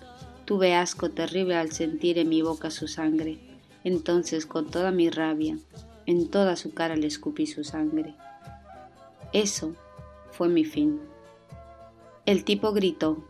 Tuve 0.45 0.73
asco 0.73 1.09
terrible 1.09 1.55
al 1.55 1.71
sentir 1.71 2.17
en 2.17 2.29
mi 2.29 2.41
boca 2.41 2.71
su 2.71 2.87
sangre. 2.87 3.39
Entonces, 3.83 4.45
con 4.45 4.71
toda 4.71 4.91
mi 4.91 5.09
rabia, 5.09 5.57
en 6.05 6.29
toda 6.29 6.55
su 6.55 6.73
cara 6.73 6.95
le 6.95 7.07
escupí 7.07 7.45
su 7.45 7.63
sangre. 7.63 8.15
Eso 9.33 9.75
fue 10.31 10.47
mi 10.47 10.63
fin. 10.63 11.01
El 12.25 12.43
tipo 12.45 12.71
gritó. 12.71 13.23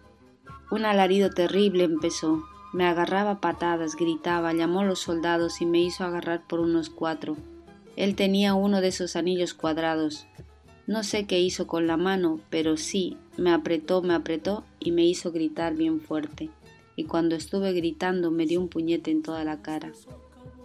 Un 0.73 0.85
alarido 0.85 1.29
terrible 1.29 1.83
empezó. 1.83 2.47
Me 2.73 2.85
agarraba 2.85 3.39
patadas, 3.39 3.95
gritaba, 3.95 4.53
llamó 4.53 4.79
a 4.79 4.85
los 4.85 4.97
soldados 4.97 5.61
y 5.61 5.67
me 5.67 5.79
hizo 5.79 6.03
agarrar 6.03 6.47
por 6.47 6.59
unos 6.59 6.89
cuatro. 6.89 7.37
Él 7.95 8.15
tenía 8.15 8.55
uno 8.55 8.81
de 8.81 8.87
esos 8.87 9.15
anillos 9.15 9.53
cuadrados. 9.53 10.25
No 10.87 11.03
sé 11.03 11.27
qué 11.27 11.39
hizo 11.39 11.67
con 11.67 11.85
la 11.85 11.95
mano, 11.95 12.39
pero 12.49 12.75
sí, 12.77 13.17
me 13.37 13.51
apretó, 13.51 14.01
me 14.01 14.15
apretó 14.15 14.63
y 14.79 14.89
me 14.93 15.05
hizo 15.05 15.31
gritar 15.31 15.75
bien 15.75 16.01
fuerte. 16.01 16.49
Y 16.95 17.03
cuando 17.03 17.35
estuve 17.35 17.71
gritando 17.73 18.31
me 18.31 18.47
dio 18.47 18.59
un 18.59 18.67
puñete 18.67 19.11
en 19.11 19.21
toda 19.21 19.43
la 19.43 19.61
cara. 19.61 19.91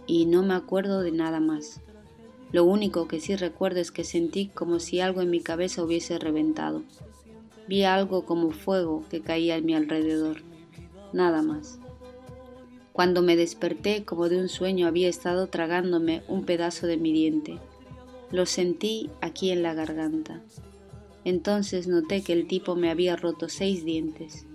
Y 0.07 0.25
no 0.25 0.41
me 0.41 0.55
acuerdo 0.55 1.01
de 1.01 1.11
nada 1.11 1.39
más. 1.39 1.81
Lo 2.51 2.63
único 2.63 3.07
que 3.07 3.19
sí 3.19 3.35
recuerdo 3.35 3.79
es 3.79 3.91
que 3.91 4.03
sentí 4.03 4.47
como 4.47 4.79
si 4.79 5.01
algo 5.01 5.21
en 5.21 5.29
mi 5.29 5.41
cabeza 5.41 5.83
hubiese 5.83 6.17
reventado. 6.17 6.81
Vi 7.69 7.83
algo 7.83 8.25
como 8.25 8.49
fuego 8.49 9.03
que 9.11 9.21
caía 9.21 9.57
a 9.57 9.61
mi 9.61 9.75
alrededor. 9.75 10.37
Nada 11.13 11.43
más. 11.43 11.77
Cuando 12.93 13.21
me 13.21 13.35
desperté 13.35 14.05
como 14.05 14.27
de 14.27 14.41
un 14.41 14.49
sueño 14.49 14.87
había 14.87 15.07
estado 15.07 15.45
tragándome 15.49 16.23
un 16.27 16.45
pedazo 16.45 16.87
de 16.87 16.97
mi 16.97 17.13
diente. 17.13 17.59
Lo 18.31 18.47
sentí 18.47 19.11
aquí 19.21 19.51
en 19.51 19.61
la 19.61 19.75
garganta. 19.75 20.41
Entonces 21.23 21.87
noté 21.87 22.23
que 22.23 22.33
el 22.33 22.47
tipo 22.47 22.75
me 22.75 22.89
había 22.89 23.15
roto 23.15 23.49
seis 23.49 23.85
dientes. 23.85 24.47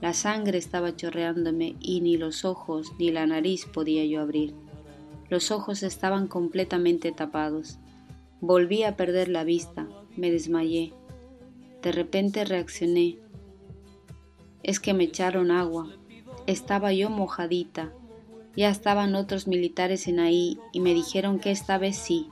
La 0.00 0.12
sangre 0.12 0.58
estaba 0.58 0.96
chorreándome 0.96 1.76
y 1.78 2.00
ni 2.00 2.16
los 2.16 2.44
ojos 2.44 2.90
ni 2.98 3.12
la 3.12 3.28
nariz 3.28 3.64
podía 3.66 4.04
yo 4.04 4.22
abrir. 4.22 4.54
Los 5.28 5.52
ojos 5.52 5.84
estaban 5.84 6.26
completamente 6.26 7.12
tapados. 7.12 7.78
Volví 8.40 8.82
a 8.82 8.96
perder 8.96 9.28
la 9.28 9.44
vista, 9.44 9.86
me 10.16 10.32
desmayé. 10.32 10.94
De 11.82 11.92
repente 11.92 12.44
reaccioné. 12.44 13.18
Es 14.62 14.80
que 14.80 14.92
me 14.92 15.04
echaron 15.04 15.50
agua. 15.50 15.88
Estaba 16.46 16.92
yo 16.92 17.08
mojadita. 17.08 17.92
Ya 18.56 18.68
estaban 18.68 19.14
otros 19.14 19.46
militares 19.46 20.08
en 20.08 20.20
ahí 20.20 20.58
y 20.72 20.80
me 20.80 20.92
dijeron 20.92 21.38
que 21.38 21.50
esta 21.50 21.78
vez 21.78 21.96
sí, 21.96 22.28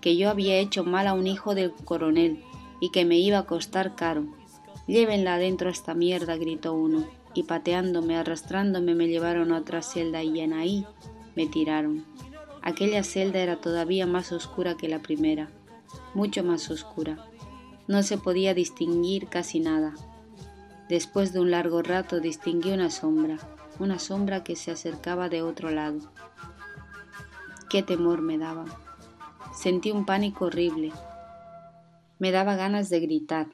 que 0.00 0.16
yo 0.16 0.30
había 0.30 0.58
hecho 0.58 0.82
mal 0.82 1.06
a 1.06 1.14
un 1.14 1.26
hijo 1.26 1.54
del 1.54 1.72
coronel 1.72 2.42
y 2.80 2.90
que 2.90 3.04
me 3.04 3.18
iba 3.18 3.38
a 3.38 3.46
costar 3.46 3.94
caro. 3.94 4.24
Llévenla 4.86 5.34
adentro 5.34 5.68
a 5.68 5.72
esta 5.72 5.94
mierda, 5.94 6.36
gritó 6.36 6.72
uno, 6.72 7.06
y 7.34 7.42
pateándome, 7.44 8.16
arrastrándome 8.16 8.94
me 8.94 9.06
llevaron 9.06 9.52
a 9.52 9.58
otra 9.58 9.82
celda 9.82 10.22
y 10.22 10.40
en 10.40 10.54
ahí 10.54 10.86
me 11.36 11.46
tiraron. 11.46 12.04
Aquella 12.62 13.04
celda 13.04 13.40
era 13.40 13.60
todavía 13.60 14.06
más 14.06 14.32
oscura 14.32 14.76
que 14.76 14.88
la 14.88 15.00
primera, 15.00 15.50
mucho 16.14 16.42
más 16.42 16.70
oscura. 16.70 17.27
No 17.88 18.02
se 18.02 18.18
podía 18.18 18.54
distinguir 18.54 19.26
casi 19.28 19.60
nada. 19.60 19.94
Después 20.88 21.32
de 21.32 21.40
un 21.40 21.50
largo 21.50 21.82
rato 21.82 22.20
distinguí 22.20 22.70
una 22.70 22.90
sombra, 22.90 23.38
una 23.80 23.98
sombra 23.98 24.44
que 24.44 24.54
se 24.54 24.70
acercaba 24.70 25.28
de 25.28 25.42
otro 25.42 25.70
lado. 25.70 26.12
Qué 27.68 27.82
temor 27.82 28.22
me 28.22 28.38
daba. 28.38 28.66
Sentí 29.52 29.90
un 29.90 30.06
pánico 30.06 30.44
horrible. 30.44 30.92
Me 32.20 32.30
daba 32.30 32.54
ganas 32.54 32.90
de 32.90 33.00
gritar. 33.00 33.48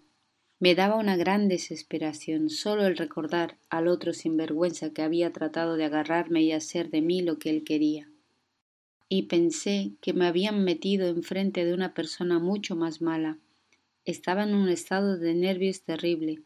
Me 0.61 0.75
daba 0.75 0.97
una 0.97 1.17
gran 1.17 1.49
desesperación 1.49 2.51
solo 2.51 2.87
el 2.87 2.97
recordar 2.97 3.57
al 3.71 3.89
otro 3.89 4.13
sinvergüenza 4.13 4.91
que 4.91 5.03
había 5.03 5.33
tratado 5.33 5.77
de 5.77 5.85
agarrarme 5.85 6.43
y 6.43 6.53
hacer 6.53 6.91
de 6.91 7.01
mí 7.01 7.23
lo 7.23 7.39
que 7.39 7.51
él 7.51 7.65
quería 7.65 8.09
y 9.09 9.23
pensé 9.25 9.93
que 10.01 10.13
me 10.13 10.27
habían 10.27 10.65
metido 10.65 11.07
enfrente 11.07 11.65
de 11.65 11.75
una 11.75 11.95
persona 11.95 12.39
mucho 12.39 12.75
más 12.75 13.01
mala. 13.01 13.39
Estaba 14.05 14.43
en 14.43 14.55
un 14.55 14.69
estado 14.69 15.17
de 15.17 15.35
nervios 15.35 15.83
terrible. 15.83 16.43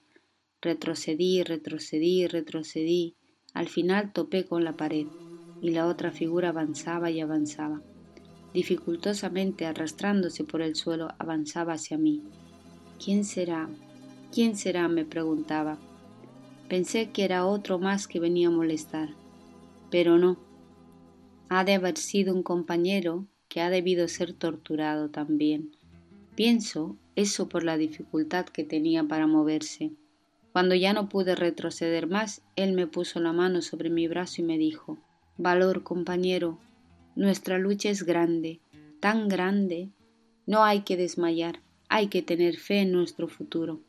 Retrocedí, 0.63 1.43
retrocedí, 1.43 2.29
retrocedí. 2.29 3.17
Al 3.53 3.69
final 3.69 4.13
topé 4.13 4.45
con 4.45 4.63
la 4.63 4.77
pared 4.77 5.09
y 5.61 5.71
la 5.71 5.89
otra 5.89 6.13
figura 6.13 6.51
avanzaba 6.51 7.11
y 7.11 7.19
avanzaba. 7.19 7.83
Dificultosamente 8.55 9.67
arrastrándose 9.67 10.45
por 10.45 10.63
el 10.63 10.77
suelo 10.77 11.09
avanzaba 11.19 11.73
hacia 11.73 11.99
mí. 11.99 12.23
¿Quién 13.05 13.25
será? 13.25 13.69
¿Quién 14.33 14.57
será? 14.57 14.87
me 14.87 15.05
preguntaba. 15.05 15.79
Pensé 16.69 17.11
que 17.11 17.25
era 17.25 17.45
otro 17.45 17.81
más 17.81 18.07
que 18.07 18.21
venía 18.21 18.49
a 18.49 18.53
molestar. 18.53 19.09
Pero 19.91 20.17
no, 20.17 20.39
ha 21.49 21.65
de 21.65 21.75
haber 21.75 21.97
sido 21.99 22.33
un 22.37 22.45
compañero 22.45 23.27
que 23.49 23.61
ha 23.61 23.69
debido 23.69 24.07
ser 24.07 24.33
torturado 24.33 25.09
también. 25.09 25.73
Pienso 26.37 26.97
eso 27.19 27.49
por 27.49 27.65
la 27.65 27.77
dificultad 27.77 28.47
que 28.47 28.63
tenía 28.63 29.03
para 29.03 29.27
moverse. 29.27 29.91
Cuando 30.53 30.77
ya 30.77 30.93
no 30.93 31.09
pude 31.09 31.35
retroceder 31.35 32.07
más, 32.07 32.43
él 32.55 32.75
me 32.75 32.87
puso 32.87 33.19
la 33.19 33.33
mano 33.33 33.61
sobre 33.61 33.91
mi 33.91 34.07
brazo 34.07 34.41
y 34.41 34.45
me 34.45 34.57
dijo 34.57 34.99
Valor, 35.37 35.83
compañero, 35.83 36.61
nuestra 37.17 37.59
lucha 37.59 37.91
es 37.91 38.05
grande, 38.05 38.61
tan 39.01 39.29
grande. 39.29 39.89
No 40.47 40.63
hay 40.63 40.83
que 40.83 40.97
desmayar, 40.97 41.61
hay 41.89 42.07
que 42.07 42.23
tener 42.23 42.57
fe 42.57 42.83
en 42.83 42.93
nuestro 42.93 43.27
futuro. 43.27 43.81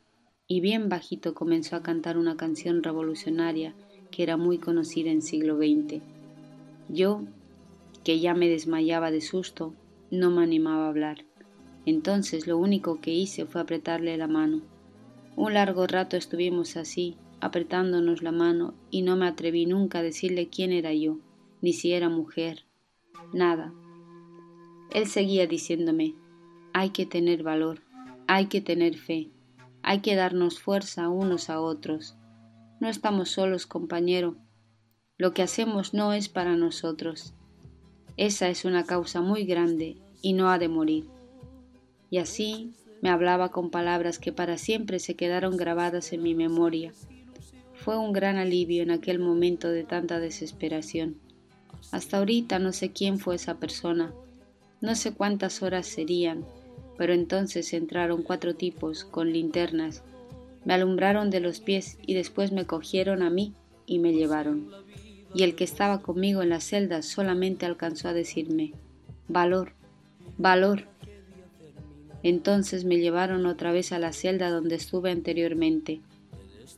Y 0.48 0.60
bien 0.60 0.88
bajito 0.88 1.32
comenzó 1.32 1.76
a 1.76 1.84
cantar 1.84 2.18
una 2.18 2.36
canción 2.36 2.82
revolucionaria 2.82 3.74
que 4.10 4.24
era 4.24 4.36
muy 4.36 4.58
conocida 4.58 5.10
en 5.12 5.22
siglo 5.22 5.56
XX. 5.56 6.02
Yo 6.88 7.22
que 8.02 8.18
ya 8.18 8.34
me 8.34 8.48
desmayaba 8.48 9.12
de 9.12 9.20
susto, 9.20 9.72
no 10.10 10.32
me 10.32 10.42
animaba 10.42 10.86
a 10.86 10.88
hablar. 10.88 11.29
Entonces 11.90 12.46
lo 12.46 12.56
único 12.56 13.00
que 13.00 13.12
hice 13.12 13.46
fue 13.46 13.60
apretarle 13.60 14.16
la 14.16 14.28
mano. 14.28 14.62
Un 15.34 15.54
largo 15.54 15.88
rato 15.88 16.16
estuvimos 16.16 16.76
así, 16.76 17.16
apretándonos 17.40 18.22
la 18.22 18.30
mano, 18.30 18.74
y 18.92 19.02
no 19.02 19.16
me 19.16 19.26
atreví 19.26 19.66
nunca 19.66 19.98
a 19.98 20.02
decirle 20.02 20.48
quién 20.48 20.70
era 20.70 20.94
yo, 20.94 21.18
ni 21.60 21.72
si 21.72 21.92
era 21.92 22.08
mujer, 22.08 22.64
nada. 23.32 23.74
Él 24.92 25.08
seguía 25.08 25.48
diciéndome, 25.48 26.14
hay 26.72 26.90
que 26.90 27.06
tener 27.06 27.42
valor, 27.42 27.80
hay 28.28 28.46
que 28.46 28.60
tener 28.60 28.96
fe, 28.96 29.32
hay 29.82 29.98
que 30.00 30.14
darnos 30.14 30.60
fuerza 30.60 31.08
unos 31.08 31.50
a 31.50 31.60
otros. 31.60 32.14
No 32.78 32.88
estamos 32.88 33.30
solos, 33.30 33.66
compañero. 33.66 34.36
Lo 35.18 35.34
que 35.34 35.42
hacemos 35.42 35.92
no 35.92 36.12
es 36.12 36.28
para 36.28 36.54
nosotros, 36.54 37.34
esa 38.16 38.48
es 38.48 38.64
una 38.64 38.84
causa 38.84 39.20
muy 39.20 39.44
grande 39.44 39.96
y 40.22 40.34
no 40.34 40.50
ha 40.50 40.58
de 40.60 40.68
morir. 40.68 41.08
Y 42.10 42.18
así 42.18 42.72
Me 43.02 43.08
hablaba 43.08 43.50
con 43.50 43.70
palabras 43.70 44.18
que 44.18 44.30
para 44.30 44.58
siempre 44.58 44.98
se 44.98 45.14
quedaron 45.14 45.56
grabadas 45.56 46.12
en 46.12 46.22
mi 46.22 46.34
memoria. 46.34 46.92
Fue 47.72 47.96
un 47.96 48.12
gran 48.12 48.36
alivio 48.36 48.82
en 48.82 48.90
aquel 48.90 49.18
momento 49.18 49.70
de 49.70 49.84
tanta 49.84 50.20
desesperación. 50.20 51.16
Hasta 51.92 52.18
ahorita 52.18 52.58
no 52.58 52.72
sé 52.72 52.92
quién 52.92 53.18
fue 53.18 53.36
esa 53.36 53.58
persona, 53.58 54.12
no 54.82 54.94
sé 54.94 55.14
cuántas 55.14 55.62
horas 55.62 55.86
serían, 55.86 56.44
pero 56.98 57.14
entonces 57.14 57.72
entraron 57.72 58.22
cuatro 58.22 58.54
tipos 58.54 59.04
con 59.04 59.32
linternas, 59.32 60.02
me 60.64 60.74
alumbraron 60.74 61.30
de 61.30 61.40
los 61.40 61.60
pies 61.60 61.98
y 62.06 62.14
después 62.14 62.52
me 62.52 62.66
cogieron 62.66 63.22
a 63.22 63.30
mí 63.30 63.54
y 63.86 63.98
me 63.98 64.12
llevaron. 64.12 64.70
Y 65.34 65.44
el 65.44 65.54
que 65.54 65.64
estaba 65.64 66.02
conmigo 66.02 66.42
en 66.42 66.50
la 66.50 66.60
celda 66.60 67.02
solamente 67.02 67.64
alcanzó 67.64 68.08
a 68.08 68.12
decirme, 68.12 68.74
valor, 69.28 69.72
valor. 70.36 70.86
Entonces 72.22 72.84
me 72.84 72.98
llevaron 72.98 73.46
otra 73.46 73.72
vez 73.72 73.92
a 73.92 73.98
la 73.98 74.12
celda 74.12 74.50
donde 74.50 74.76
estuve 74.76 75.10
anteriormente. 75.10 76.00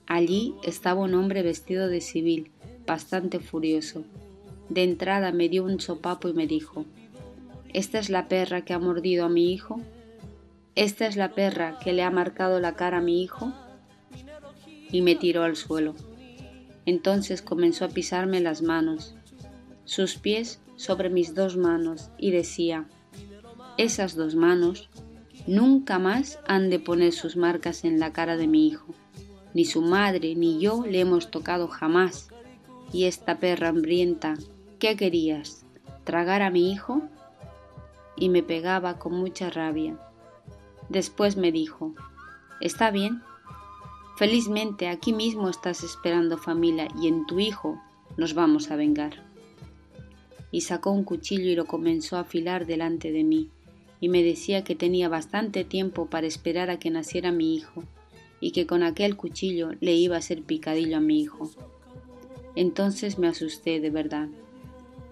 Allí 0.07 0.55
estaba 0.63 1.01
un 1.01 1.15
hombre 1.15 1.43
vestido 1.43 1.89
de 1.89 2.01
civil, 2.01 2.51
bastante 2.87 3.41
furioso. 3.41 4.05
De 4.69 4.85
entrada 4.85 5.33
me 5.33 5.49
dio 5.49 5.65
un 5.65 5.81
sopapo 5.81 6.29
y 6.29 6.33
me 6.33 6.47
dijo, 6.47 6.85
¿Esta 7.73 7.99
es 7.99 8.11
la 8.11 8.29
perra 8.29 8.65
que 8.65 8.75
ha 8.75 8.79
mordido 8.79 9.25
a 9.25 9.29
mi 9.29 9.53
hijo? 9.53 9.81
¿Esta 10.75 11.07
es 11.07 11.17
la 11.17 11.33
perra 11.33 11.79
que 11.83 11.93
le 11.93 12.03
ha 12.03 12.11
marcado 12.11 12.61
la 12.61 12.75
cara 12.75 12.99
a 12.99 13.03
mi 13.03 13.23
hijo? 13.23 13.53
Y 14.91 15.01
me 15.01 15.15
tiró 15.15 15.43
al 15.43 15.57
suelo. 15.57 15.95
Entonces 16.85 17.43
comenzó 17.43 17.85
a 17.85 17.89
pisarme 17.89 18.41
las 18.41 18.63
manos, 18.63 19.15
sus 19.85 20.17
pies 20.17 20.61
sobre 20.77 21.11
mis 21.11 21.35
dos 21.35 21.57
manos, 21.57 22.11
y 22.19 22.31
decía, 22.31 22.87
esas 23.79 24.17
dos 24.17 24.35
manos 24.35 24.91
nunca 25.47 25.99
más 25.99 26.39
han 26.47 26.71
de 26.71 26.79
poner 26.79 27.13
sus 27.13 27.37
marcas 27.37 27.85
en 27.85 27.99
la 27.99 28.13
cara 28.13 28.37
de 28.37 28.47
mi 28.47 28.67
hijo. 28.67 28.95
Ni 29.55 29.65
su 29.65 29.83
madre 29.83 30.35
ni 30.35 30.61
yo 30.61 30.85
le 30.87 31.01
hemos 31.01 31.31
tocado 31.31 31.69
jamás. 31.69 32.29
Y 32.93 33.05
esta 33.05 33.39
perra 33.39 33.69
hambrienta, 33.69 34.35
¿qué 34.79 34.97
querías? 34.97 35.65
¿Tragar 36.05 36.43
a 36.43 36.51
mi 36.51 36.71
hijo? 36.71 37.03
Y 38.17 38.29
me 38.29 38.43
pegaba 38.43 38.99
con 38.99 39.15
mucha 39.15 39.51
rabia. 39.51 39.99
Después 40.89 41.37
me 41.37 41.53
dijo, 41.53 41.95
Está 42.61 42.91
bien. 42.91 43.23
Felizmente 44.17 44.89
aquí 44.89 45.13
mismo 45.13 45.49
estás 45.49 45.83
esperando 45.83 46.39
familia 46.39 46.87
y 47.01 47.09
en 47.09 47.27
tu 47.27 47.41
hijo 47.41 47.81
nos 48.17 48.35
vamos 48.35 48.71
a 48.71 48.77
vengar. 48.77 49.25
Y 50.51 50.61
sacó 50.61 50.91
un 50.91 51.03
cuchillo 51.03 51.51
y 51.51 51.57
lo 51.57 51.65
comenzó 51.65 52.17
a 52.17 52.21
afilar 52.21 52.67
delante 52.67 53.11
de 53.11 53.25
mí 53.25 53.51
y 54.03 54.09
me 54.09 54.25
decía 54.25 54.65
que 54.65 54.75
tenía 54.75 55.09
bastante 55.09 55.63
tiempo 55.63 56.07
para 56.07 56.27
esperar 56.27 56.71
a 56.71 56.81
que 56.81 56.91
naciera 56.91 57.31
mi 57.31 57.55
hijo 57.55 57.85
y 58.41 58.51
que 58.51 58.67
con 58.67 58.83
aquel 58.83 59.17
cuchillo 59.17 59.71
le 59.79 59.95
iba 59.95 60.17
a 60.17 60.19
hacer 60.19 60.43
picadillo 60.43 60.97
a 60.97 61.01
mi 61.01 61.21
hijo. 61.21 61.53
Entonces 62.57 63.21
me 63.21 63.29
asusté 63.29 63.79
de 63.79 63.91
verdad. 63.91 64.29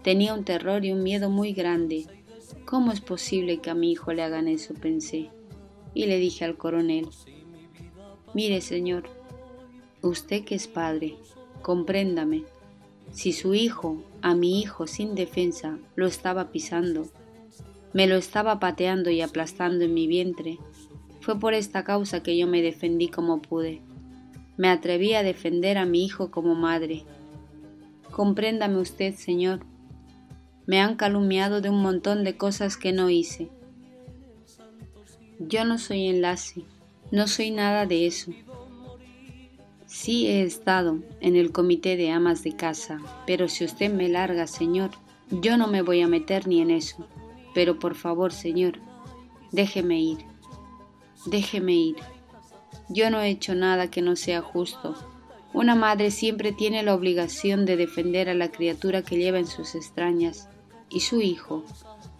Tenía 0.03 0.35
un 0.35 0.43
terror 0.43 0.85
y 0.85 0.91
un 0.91 1.05
miedo 1.05 1.31
muy 1.31 1.53
grande. 1.53 2.07
¿Cómo 2.65 2.91
es 2.91 3.01
posible 3.01 3.59
que 3.59 3.71
a 3.71 3.77
mi 3.77 3.93
hijo 3.93 4.13
le 4.13 4.25
hagan 4.25 4.49
eso? 4.49 4.75
pensé. 4.75 5.31
Y 5.95 6.07
le 6.07 6.19
dije 6.19 6.45
al 6.45 6.57
coronel, 6.57 7.07
mire 8.35 8.61
señor, 8.61 9.05
usted 10.03 10.43
que 10.43 10.57
es 10.57 10.67
padre, 10.67 11.15
compréndame, 11.63 12.43
si 13.13 13.33
su 13.33 13.55
hijo, 13.55 14.03
a 14.21 14.35
mi 14.35 14.61
hijo 14.61 14.89
sin 14.89 15.15
defensa, 15.15 15.79
lo 15.95 16.09
estaba 16.09 16.51
pisando, 16.51 17.07
me 17.93 18.07
lo 18.07 18.17
estaba 18.17 18.61
pateando 18.61 19.11
y 19.11 19.21
aplastando 19.21 19.85
en 19.85 19.95
mi 19.95 20.07
vientre. 20.07 20.59
Fue 21.21 21.39
por 21.39 21.55
esta 21.55 21.85
causa 21.85 22.23
que 22.23 22.37
yo 22.37 22.47
me 22.47 22.63
defendí 22.63 23.09
como 23.09 23.43
pude. 23.43 23.83
Me 24.57 24.69
atreví 24.69 25.15
a 25.15 25.23
defender 25.23 25.79
a 25.79 25.87
mi 25.87 26.05
hijo 26.05 26.31
como 26.31 26.55
madre. 26.55 27.05
Compréndame 28.11 28.79
usted, 28.79 29.15
Señor. 29.15 29.61
Me 30.67 30.81
han 30.81 30.97
calumniado 30.97 31.61
de 31.61 31.71
un 31.71 31.83
montón 31.83 32.25
de 32.25 32.37
cosas 32.37 32.77
que 32.77 32.93
no 32.93 33.11
hice. 33.11 33.49
Yo 35.39 35.65
no 35.65 35.79
soy 35.79 36.07
enlace, 36.07 36.65
no 37.11 37.27
soy 37.27 37.51
nada 37.51 37.87
de 37.87 38.07
eso. 38.07 38.33
Sí 39.87 40.29
he 40.29 40.43
estado 40.43 40.99
en 41.21 41.35
el 41.35 41.51
comité 41.51 41.97
de 41.97 42.11
amas 42.11 42.45
de 42.45 42.55
casa, 42.55 43.01
pero 43.27 43.49
si 43.49 43.65
usted 43.65 43.93
me 43.93 44.09
larga, 44.09 44.47
Señor, 44.47 44.91
yo 45.31 45.57
no 45.57 45.67
me 45.67 45.83
voy 45.83 46.03
a 46.03 46.09
meter 46.09 46.47
ni 46.47 46.61
en 46.61 46.71
eso. 46.71 47.09
Pero 47.55 47.79
por 47.79 47.95
favor, 47.95 48.33
Señor, 48.33 48.79
déjeme 49.53 50.01
ir, 50.01 50.19
déjeme 51.27 51.75
ir. 51.75 51.97
Yo 52.89 53.11
no 53.11 53.21
he 53.21 53.29
hecho 53.29 53.55
nada 53.55 53.91
que 53.91 54.03
no 54.03 54.17
sea 54.17 54.43
justo. 54.43 54.95
Una 55.53 55.75
madre 55.75 56.11
siempre 56.11 56.53
tiene 56.53 56.83
la 56.83 56.95
obligación 56.95 57.67
de 57.67 57.77
defender 57.77 58.29
a 58.29 58.35
la 58.35 58.51
criatura 58.51 59.03
que 59.03 59.17
lleva 59.17 59.39
en 59.39 59.47
sus 59.47 59.75
extrañas, 59.75 60.49
y 60.89 61.01
su 61.01 61.21
hijo, 61.21 61.65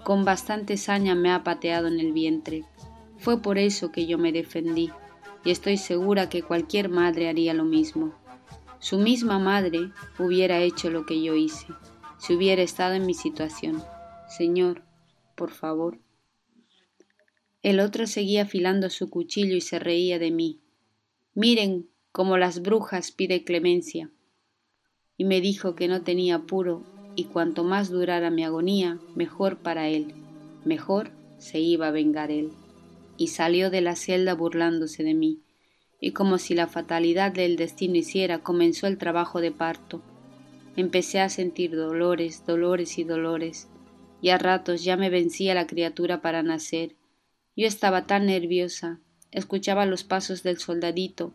con 0.05 0.25
bastante 0.25 0.77
saña, 0.77 1.15
me 1.15 1.33
ha 1.33 1.45
pateado 1.45 1.89
en 1.89 2.01
el 2.01 2.13
vientre. 2.13 2.65
Fue 3.19 3.41
por 3.41 3.59
eso 3.59 3.93
que 3.93 4.07
yo 4.07 4.19
me 4.19 4.33
defendí, 4.33 4.91
y 5.45 5.51
estoy 5.51 5.77
segura 5.77 6.29
que 6.29 6.43
cualquier 6.43 6.89
madre 6.89 7.29
haría 7.29 7.55
lo 7.55 7.65
mismo. 7.65 8.15
Su 8.81 8.99
misma 8.99 9.39
madre 9.39 9.91
hubiera 10.19 10.59
hecho 10.61 10.91
lo 10.91 11.05
que 11.05 11.23
yo 11.23 11.35
hice, 11.35 11.67
si 12.19 12.35
hubiera 12.35 12.63
estado 12.63 12.95
en 12.95 13.07
mi 13.07 13.15
situación. 13.15 13.83
Señor, 14.29 14.83
por 15.41 15.53
favor. 15.53 15.99
El 17.63 17.81
otro 17.81 18.07
seguía 18.07 18.43
afilando 18.43 18.91
su 18.91 19.09
cuchillo 19.09 19.57
y 19.57 19.63
se 19.63 19.79
reía 19.79 20.19
de 20.19 20.31
mí. 20.31 20.61
Miren 21.33 21.89
cómo 22.13 22.37
las 22.37 22.61
brujas 22.61 23.11
pide 23.11 23.43
clemencia. 23.43 24.11
Y 25.17 25.25
me 25.25 25.41
dijo 25.41 25.75
que 25.75 25.89
no 25.89 26.03
tenía 26.03 26.35
apuro 26.35 26.85
y 27.17 27.25
cuanto 27.25 27.65
más 27.65 27.89
durara 27.89 28.29
mi 28.29 28.45
agonía, 28.45 28.99
mejor 29.15 29.57
para 29.57 29.89
él, 29.89 30.13
mejor 30.67 31.11
se 31.39 31.59
iba 31.59 31.89
a 31.89 31.91
vengar 31.91 32.31
él. 32.31 32.51
Y 33.17 33.29
salió 33.29 33.71
de 33.71 33.81
la 33.81 33.97
celda 33.97 34.35
burlándose 34.35 35.05
de 35.05 35.15
mí, 35.15 35.41
y 36.03 36.11
como 36.11 36.37
si 36.37 36.55
la 36.55 36.67
fatalidad 36.67 37.33
del 37.33 37.57
destino 37.57 37.97
hiciera, 37.97 38.41
comenzó 38.41 38.87
el 38.89 38.99
trabajo 38.99 39.41
de 39.41 39.53
parto. 39.53 40.03
Empecé 40.77 41.21
a 41.21 41.31
sentir 41.31 41.75
dolores, 41.75 42.45
dolores 42.47 42.99
y 42.99 43.05
dolores, 43.05 43.71
y 44.21 44.31
a 44.31 44.39
ratos 44.39 44.85
ya 44.85 44.97
me 44.97 45.11
vencía 45.11 45.55
la 45.55 45.67
criatura 45.67 46.21
para 46.21 46.43
nacer. 46.43 46.97
Yo 47.57 47.67
estaba 47.67 48.07
tan 48.07 48.27
nerviosa, 48.27 49.01
escuchaba 49.31 49.87
los 49.87 50.05
pasos 50.05 50.43
del 50.43 50.59
soldadito 50.59 51.33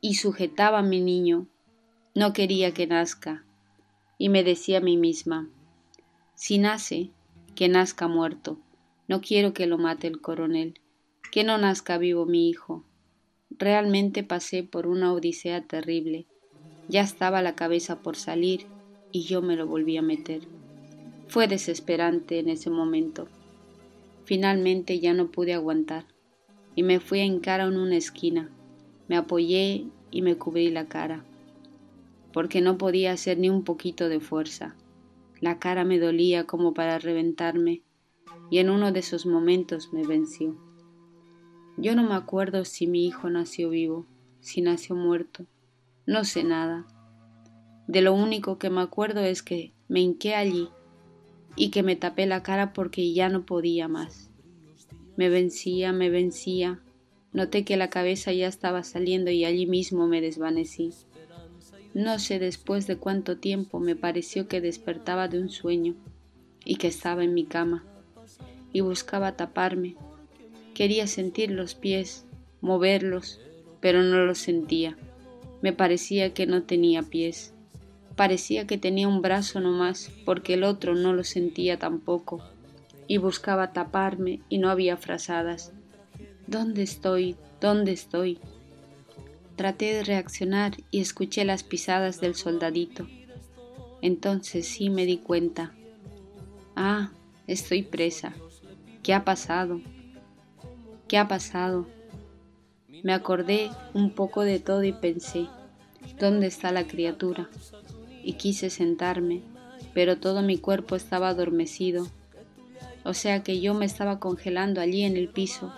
y 0.00 0.14
sujetaba 0.14 0.78
a 0.78 0.82
mi 0.82 1.00
niño. 1.00 1.48
No 2.14 2.32
quería 2.32 2.72
que 2.72 2.86
nazca, 2.86 3.44
y 4.18 4.28
me 4.28 4.42
decía 4.42 4.78
a 4.78 4.80
mí 4.80 4.96
misma, 4.96 5.50
si 6.34 6.58
nace, 6.58 7.10
que 7.54 7.68
nazca 7.68 8.08
muerto, 8.08 8.58
no 9.08 9.20
quiero 9.20 9.52
que 9.52 9.66
lo 9.66 9.78
mate 9.78 10.06
el 10.06 10.20
coronel, 10.20 10.80
que 11.32 11.44
no 11.44 11.58
nazca 11.58 11.98
vivo 11.98 12.26
mi 12.26 12.48
hijo. 12.48 12.84
Realmente 13.50 14.22
pasé 14.22 14.62
por 14.62 14.86
una 14.86 15.12
odisea 15.12 15.66
terrible, 15.66 16.26
ya 16.88 17.00
estaba 17.00 17.42
la 17.42 17.54
cabeza 17.54 18.02
por 18.02 18.16
salir 18.16 18.66
y 19.12 19.22
yo 19.22 19.42
me 19.42 19.56
lo 19.56 19.66
volví 19.66 19.96
a 19.96 20.02
meter. 20.02 20.55
Fue 21.28 21.48
desesperante 21.48 22.38
en 22.38 22.48
ese 22.48 22.70
momento. 22.70 23.26
Finalmente 24.24 25.00
ya 25.00 25.12
no 25.12 25.30
pude 25.30 25.54
aguantar 25.54 26.06
y 26.76 26.82
me 26.82 27.00
fui 27.00 27.20
a 27.20 27.24
hincar 27.24 27.60
en 27.60 27.76
una 27.76 27.96
esquina. 27.96 28.48
Me 29.08 29.16
apoyé 29.16 29.86
y 30.10 30.22
me 30.22 30.36
cubrí 30.36 30.70
la 30.70 30.86
cara, 30.86 31.24
porque 32.32 32.60
no 32.60 32.78
podía 32.78 33.12
hacer 33.12 33.38
ni 33.38 33.50
un 33.50 33.64
poquito 33.64 34.08
de 34.08 34.20
fuerza. 34.20 34.76
La 35.40 35.58
cara 35.58 35.84
me 35.84 35.98
dolía 35.98 36.44
como 36.44 36.74
para 36.74 36.98
reventarme 36.98 37.82
y 38.50 38.58
en 38.58 38.70
uno 38.70 38.92
de 38.92 39.00
esos 39.00 39.26
momentos 39.26 39.92
me 39.92 40.06
venció. 40.06 40.56
Yo 41.76 41.96
no 41.96 42.04
me 42.04 42.14
acuerdo 42.14 42.64
si 42.64 42.86
mi 42.86 43.04
hijo 43.04 43.28
nació 43.30 43.70
vivo, 43.70 44.06
si 44.40 44.60
nació 44.60 44.94
muerto, 44.94 45.44
no 46.06 46.24
sé 46.24 46.44
nada. 46.44 46.86
De 47.88 48.00
lo 48.00 48.14
único 48.14 48.58
que 48.58 48.70
me 48.70 48.80
acuerdo 48.80 49.20
es 49.20 49.42
que 49.42 49.72
me 49.88 50.00
hinqué 50.00 50.34
allí 50.34 50.70
y 51.56 51.70
que 51.70 51.82
me 51.82 51.96
tapé 51.96 52.26
la 52.26 52.42
cara 52.42 52.72
porque 52.72 53.12
ya 53.12 53.28
no 53.28 53.46
podía 53.46 53.88
más. 53.88 54.30
Me 55.16 55.28
vencía, 55.28 55.92
me 55.92 56.10
vencía. 56.10 56.80
Noté 57.32 57.64
que 57.64 57.76
la 57.76 57.90
cabeza 57.90 58.32
ya 58.32 58.46
estaba 58.46 58.82
saliendo 58.82 59.30
y 59.30 59.44
allí 59.44 59.66
mismo 59.66 60.06
me 60.06 60.20
desvanecí. 60.20 60.92
No 61.94 62.18
sé 62.18 62.38
después 62.38 62.86
de 62.86 62.98
cuánto 62.98 63.38
tiempo 63.38 63.80
me 63.80 63.96
pareció 63.96 64.48
que 64.48 64.60
despertaba 64.60 65.28
de 65.28 65.40
un 65.40 65.48
sueño 65.48 65.94
y 66.64 66.76
que 66.76 66.88
estaba 66.88 67.24
en 67.24 67.32
mi 67.32 67.44
cama 67.44 67.84
y 68.72 68.82
buscaba 68.82 69.36
taparme. 69.36 69.96
Quería 70.74 71.06
sentir 71.06 71.50
los 71.50 71.74
pies, 71.74 72.26
moverlos, 72.60 73.40
pero 73.80 74.02
no 74.02 74.26
los 74.26 74.36
sentía. 74.36 74.98
Me 75.62 75.72
parecía 75.72 76.34
que 76.34 76.46
no 76.46 76.64
tenía 76.64 77.02
pies. 77.02 77.54
Parecía 78.16 78.66
que 78.66 78.78
tenía 78.78 79.08
un 79.08 79.20
brazo 79.20 79.60
no 79.60 79.72
más, 79.72 80.10
porque 80.24 80.54
el 80.54 80.64
otro 80.64 80.94
no 80.94 81.12
lo 81.12 81.22
sentía 81.22 81.78
tampoco, 81.78 82.42
y 83.06 83.18
buscaba 83.18 83.72
taparme 83.72 84.40
y 84.48 84.58
no 84.58 84.70
había 84.70 84.96
frazadas. 84.96 85.72
¿Dónde 86.46 86.82
estoy? 86.82 87.36
¿Dónde 87.60 87.92
estoy? 87.92 88.38
Traté 89.54 89.94
de 89.94 90.04
reaccionar 90.04 90.76
y 90.90 91.00
escuché 91.00 91.44
las 91.44 91.62
pisadas 91.62 92.20
del 92.20 92.34
soldadito. 92.34 93.06
Entonces 94.00 94.66
sí 94.66 94.90
me 94.90 95.06
di 95.06 95.18
cuenta. 95.18 95.74
Ah, 96.74 97.10
estoy 97.46 97.82
presa. 97.82 98.34
¿Qué 99.02 99.14
ha 99.14 99.24
pasado? 99.24 99.80
¿Qué 101.08 101.18
ha 101.18 101.28
pasado? 101.28 101.86
Me 103.02 103.12
acordé 103.12 103.70
un 103.94 104.10
poco 104.10 104.42
de 104.42 104.58
todo 104.58 104.84
y 104.84 104.92
pensé, 104.92 105.46
¿dónde 106.18 106.46
está 106.46 106.72
la 106.72 106.86
criatura? 106.86 107.48
Y 108.26 108.32
quise 108.32 108.70
sentarme, 108.70 109.42
pero 109.94 110.18
todo 110.18 110.42
mi 110.42 110.58
cuerpo 110.58 110.96
estaba 110.96 111.28
adormecido, 111.28 112.08
o 113.04 113.14
sea 113.14 113.44
que 113.44 113.60
yo 113.60 113.72
me 113.72 113.86
estaba 113.86 114.18
congelando 114.18 114.80
allí 114.80 115.04
en 115.04 115.16
el 115.16 115.28
piso. 115.28 115.72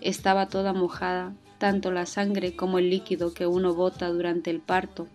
Estaba 0.00 0.46
toda 0.46 0.72
mojada, 0.72 1.34
tanto 1.58 1.90
la 1.90 2.06
sangre 2.06 2.54
como 2.54 2.78
el 2.78 2.90
líquido 2.90 3.34
que 3.34 3.48
uno 3.48 3.74
bota 3.74 4.08
durante 4.08 4.50
el 4.50 4.60
parto 4.60 5.08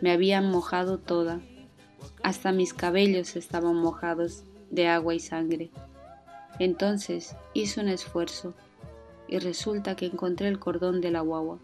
me 0.00 0.12
habían 0.12 0.50
mojado 0.50 0.96
toda. 0.96 1.42
Hasta 2.22 2.52
mis 2.52 2.72
cabellos 2.72 3.36
estaban 3.36 3.76
mojados 3.76 4.44
de 4.70 4.88
agua 4.88 5.14
y 5.14 5.20
sangre. 5.20 5.70
Entonces 6.58 7.36
hice 7.52 7.82
un 7.82 7.88
esfuerzo 7.88 8.54
y 9.28 9.40
resulta 9.40 9.94
que 9.94 10.06
encontré 10.06 10.48
el 10.48 10.58
cordón 10.58 11.02
de 11.02 11.10
la 11.10 11.20
guagua. 11.20 11.58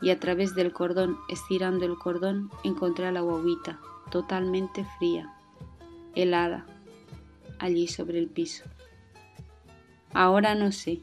Y 0.00 0.10
a 0.10 0.20
través 0.20 0.54
del 0.54 0.72
cordón, 0.72 1.18
estirando 1.28 1.84
el 1.84 1.96
cordón, 1.98 2.50
encontré 2.64 3.06
a 3.06 3.12
la 3.12 3.22
guaguita, 3.22 3.80
totalmente 4.10 4.84
fría, 4.98 5.34
helada, 6.14 6.66
allí 7.58 7.88
sobre 7.88 8.18
el 8.18 8.28
piso. 8.28 8.64
Ahora 10.12 10.54
no 10.54 10.72
sé. 10.72 11.00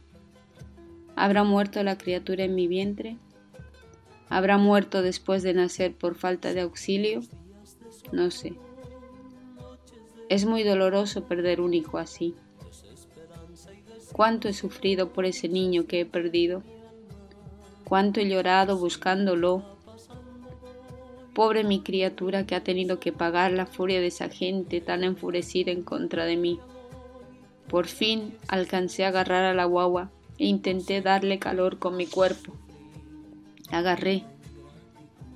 ¿Habrá 1.15 1.43
muerto 1.43 1.83
la 1.83 1.97
criatura 1.97 2.43
en 2.43 2.55
mi 2.55 2.67
vientre? 2.67 3.17
¿Habrá 4.29 4.57
muerto 4.57 5.03
después 5.03 5.43
de 5.43 5.53
nacer 5.53 5.93
por 5.93 6.15
falta 6.15 6.53
de 6.53 6.61
auxilio? 6.61 7.21
No 8.11 8.31
sé. 8.31 8.55
Es 10.29 10.45
muy 10.45 10.63
doloroso 10.63 11.25
perder 11.25 11.61
un 11.61 11.75
hijo 11.75 11.99
así. 11.99 12.33
Cuánto 14.11 14.47
he 14.47 14.53
sufrido 14.53 15.13
por 15.13 15.25
ese 15.25 15.49
niño 15.49 15.85
que 15.85 16.01
he 16.01 16.05
perdido. 16.05 16.63
Cuánto 17.85 18.19
he 18.19 18.27
llorado 18.27 18.77
buscándolo. 18.77 19.63
Pobre 21.33 21.63
mi 21.63 21.81
criatura 21.81 22.45
que 22.45 22.55
ha 22.55 22.63
tenido 22.63 22.99
que 22.99 23.11
pagar 23.11 23.51
la 23.51 23.65
furia 23.65 23.99
de 23.99 24.07
esa 24.07 24.29
gente 24.29 24.81
tan 24.81 25.03
enfurecida 25.03 25.71
en 25.71 25.83
contra 25.83 26.25
de 26.25 26.37
mí. 26.37 26.59
Por 27.67 27.87
fin 27.87 28.35
alcancé 28.47 29.05
a 29.05 29.07
agarrar 29.07 29.43
a 29.45 29.53
la 29.53 29.65
guagua 29.65 30.11
e 30.37 30.45
intenté 30.45 31.01
darle 31.01 31.39
calor 31.39 31.79
con 31.79 31.97
mi 31.97 32.05
cuerpo. 32.05 32.53
La 33.71 33.79
agarré 33.79 34.23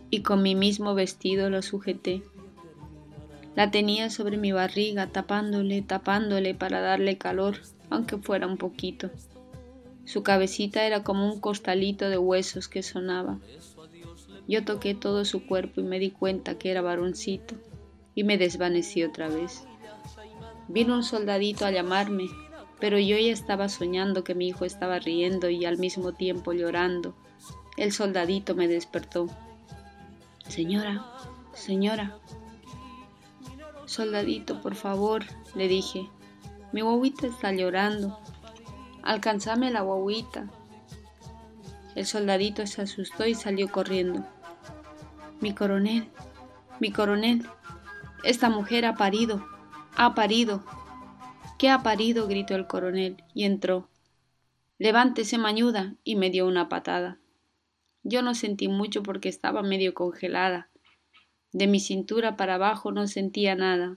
y 0.09 0.21
con 0.21 0.41
mi 0.43 0.55
mismo 0.55 0.93
vestido 0.95 1.49
lo 1.49 1.61
sujeté. 1.61 2.23
La 3.55 3.71
tenía 3.71 4.11
sobre 4.11 4.37
mi 4.37 4.51
barriga, 4.51 5.07
tapándole, 5.07 5.81
tapándole 5.81 6.53
para 6.53 6.79
darle 6.79 7.17
calor, 7.17 7.57
aunque 7.89 8.17
fuera 8.17 8.45
un 8.45 8.57
poquito. 8.57 9.09
Su 10.07 10.23
cabecita 10.23 10.85
era 10.85 11.03
como 11.03 11.27
un 11.29 11.41
costalito 11.41 12.07
de 12.07 12.17
huesos 12.17 12.69
que 12.69 12.81
sonaba. 12.81 13.39
Yo 14.47 14.63
toqué 14.63 14.95
todo 14.95 15.25
su 15.25 15.45
cuerpo 15.45 15.81
y 15.81 15.83
me 15.83 15.99
di 15.99 16.11
cuenta 16.11 16.57
que 16.57 16.71
era 16.71 16.81
varoncito 16.81 17.55
y 18.15 18.23
me 18.23 18.37
desvanecí 18.37 19.03
otra 19.03 19.27
vez. 19.27 19.65
Vino 20.69 20.95
un 20.95 21.03
soldadito 21.03 21.65
a 21.65 21.71
llamarme, 21.71 22.29
pero 22.79 22.97
yo 22.97 23.17
ya 23.17 23.33
estaba 23.33 23.67
soñando 23.67 24.23
que 24.23 24.33
mi 24.33 24.47
hijo 24.47 24.63
estaba 24.63 24.97
riendo 24.97 25.49
y 25.49 25.65
al 25.65 25.77
mismo 25.77 26.13
tiempo 26.13 26.53
llorando. 26.53 27.13
El 27.75 27.91
soldadito 27.91 28.55
me 28.55 28.69
despertó. 28.69 29.27
Señora, 30.47 31.05
señora. 31.53 32.17
Soldadito, 33.85 34.61
por 34.61 34.75
favor, 34.75 35.25
le 35.53 35.67
dije, 35.67 36.07
mi 36.71 36.79
guaguita 36.79 37.27
está 37.27 37.51
llorando. 37.51 38.17
Alcanzame 39.07 39.71
la 39.71 39.83
guaguita. 39.83 40.49
El 41.95 42.05
soldadito 42.05 42.67
se 42.67 42.81
asustó 42.81 43.25
y 43.25 43.35
salió 43.35 43.71
corriendo. 43.71 44.25
Mi 45.39 45.55
coronel, 45.55 46.09
mi 46.81 46.91
coronel, 46.91 47.45
esta 48.25 48.49
mujer 48.49 48.85
ha 48.85 48.95
parido, 48.95 49.47
ha 49.95 50.13
parido. 50.13 50.61
¿Qué 51.57 51.69
ha 51.69 51.83
parido? 51.83 52.27
gritó 52.27 52.55
el 52.55 52.67
coronel 52.67 53.23
y 53.33 53.45
entró. 53.45 53.87
Levántese, 54.77 55.37
mañuda, 55.37 55.95
y 56.03 56.17
me 56.17 56.29
dio 56.29 56.45
una 56.45 56.67
patada. 56.67 57.17
Yo 58.03 58.21
no 58.21 58.35
sentí 58.35 58.67
mucho 58.67 59.03
porque 59.03 59.29
estaba 59.29 59.63
medio 59.63 59.93
congelada. 59.93 60.69
De 61.53 61.67
mi 61.67 61.79
cintura 61.79 62.35
para 62.35 62.55
abajo 62.55 62.91
no 62.91 63.07
sentía 63.07 63.55
nada, 63.55 63.95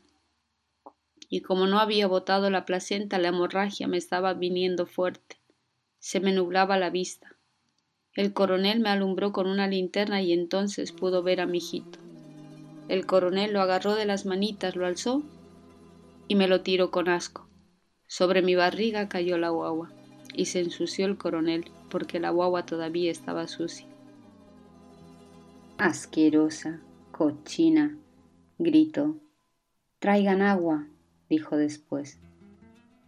y 1.30 1.42
como 1.42 1.68
no 1.68 1.78
había 1.78 2.08
botado 2.08 2.50
la 2.50 2.64
placenta, 2.66 3.18
la 3.18 3.28
hemorragia 3.28 3.86
me 3.86 3.96
estaba 3.96 4.34
viniendo 4.34 4.84
fuerte. 4.84 5.40
Se 6.00 6.18
me 6.18 6.32
nublaba 6.32 6.76
la 6.76 6.90
vista. 6.90 7.36
El 8.14 8.32
coronel 8.32 8.80
me 8.80 8.90
alumbró 8.90 9.32
con 9.32 9.46
una 9.46 9.68
linterna 9.68 10.20
y 10.20 10.32
entonces 10.32 10.90
pudo 10.90 11.22
ver 11.22 11.40
a 11.40 11.46
mi 11.46 11.58
hijito. 11.58 12.00
El 12.88 13.06
coronel 13.06 13.52
lo 13.52 13.60
agarró 13.60 13.94
de 13.94 14.06
las 14.06 14.26
manitas, 14.26 14.74
lo 14.74 14.84
alzó 14.84 15.22
y 16.26 16.34
me 16.34 16.48
lo 16.48 16.62
tiró 16.62 16.90
con 16.90 17.08
asco. 17.08 17.48
Sobre 18.08 18.42
mi 18.42 18.56
barriga 18.56 19.08
cayó 19.08 19.38
la 19.38 19.50
guagua 19.50 19.92
y 20.34 20.46
se 20.46 20.58
ensució 20.58 21.06
el 21.06 21.16
coronel 21.16 21.70
porque 21.90 22.18
la 22.18 22.30
guagua 22.30 22.66
todavía 22.66 23.12
estaba 23.12 23.46
sucia. 23.46 23.86
Asquerosa, 25.78 26.80
cochina, 27.12 27.96
gritó. 28.58 29.16
Traigan 30.00 30.42
agua, 30.42 30.88
dijo 31.30 31.56
después. 31.56 32.18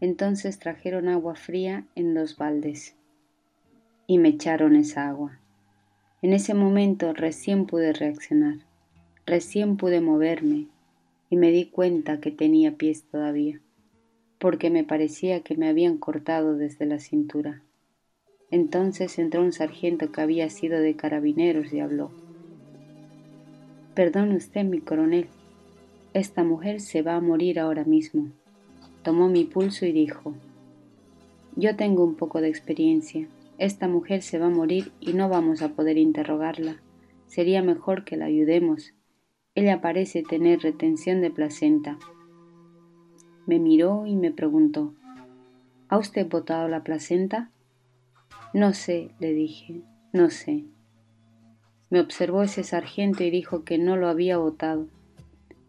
Entonces 0.01 0.59
trajeron 0.59 1.09
agua 1.09 1.35
fría 1.35 1.85
en 1.95 2.15
dos 2.15 2.39
baldes 2.39 2.95
y 4.07 4.19
me 4.19 4.31
echaron 4.31 4.77
esa 4.77 5.09
agua. 5.09 5.39
En 6.23 6.33
ese 6.33 6.55
momento 6.55 7.13
recién 7.13 7.67
pude 7.67 7.93
reaccionar, 7.93 8.59
recién 9.27 9.77
pude 9.77 10.01
moverme 10.01 10.69
y 11.31 11.37
me 11.37 11.51
di 11.51 11.67
cuenta 11.67 12.21
que 12.21 12.31
tenía 12.31 12.77
pies 12.77 13.05
todavía, 13.11 13.61
porque 14.39 14.71
me 14.71 14.85
parecía 14.85 15.41
que 15.41 15.57
me 15.57 15.69
habían 15.69 15.99
cortado 15.99 16.57
desde 16.57 16.87
la 16.87 16.99
cintura. 16.99 17.63
Entonces 18.51 19.19
entró 19.19 19.43
un 19.43 19.53
sargento 19.53 20.13
que 20.13 20.21
había 20.21 20.49
sido 20.51 20.79
de 20.79 20.95
carabineros 20.95 21.73
y 21.73 21.81
habló. 21.81 22.11
Perdone 23.95 24.37
usted, 24.37 24.65
mi 24.65 24.81
coronel, 24.81 25.27
esta 26.15 26.45
mujer 26.45 26.81
se 26.81 27.03
va 27.03 27.17
a 27.17 27.21
morir 27.21 27.59
ahora 27.59 27.85
mismo. 27.85 28.31
Tomó 29.03 29.29
mi 29.29 29.45
pulso 29.45 29.87
y 29.87 29.93
dijo, 29.93 30.35
yo 31.57 31.77
tengo 31.77 32.05
un 32.05 32.15
poco 32.15 32.41
de 32.41 32.49
experiencia. 32.49 33.29
Esta 33.59 33.89
mujer 33.89 34.23
se 34.23 34.39
va 34.39 34.47
a 34.47 34.51
morir 34.51 34.93
y 35.01 35.13
no 35.13 35.29
vamos 35.29 35.63
a 35.63 35.71
poder 35.71 35.99
interrogarla. 35.99 36.81
Sería 37.27 37.63
mejor 37.63 38.05
que 38.05 38.17
la 38.17 38.27
ayudemos. 38.27 38.95
Ella 39.55 39.81
parece 39.81 40.23
tener 40.23 40.61
retención 40.61 41.21
de 41.21 41.31
placenta. 41.31 41.99
Me 43.47 43.59
miró 43.59 44.07
y 44.07 44.17
me 44.17 44.31
preguntó, 44.31 44.95
¿Ha 45.89 45.99
usted 45.99 46.27
botado 46.27 46.69
la 46.69 46.83
placenta? 46.85 47.51
No 48.55 48.73
sé, 48.73 49.11
le 49.19 49.35
dije, 49.35 49.83
no 50.13 50.31
sé. 50.31 50.65
Me 51.91 52.01
observó 52.01 52.43
ese 52.43 52.65
sargento 52.65 53.25
y 53.25 53.31
dijo 53.31 53.65
que 53.65 53.77
no 53.77 53.97
lo 53.97 54.09
había 54.09 54.39
botado. 54.39 54.89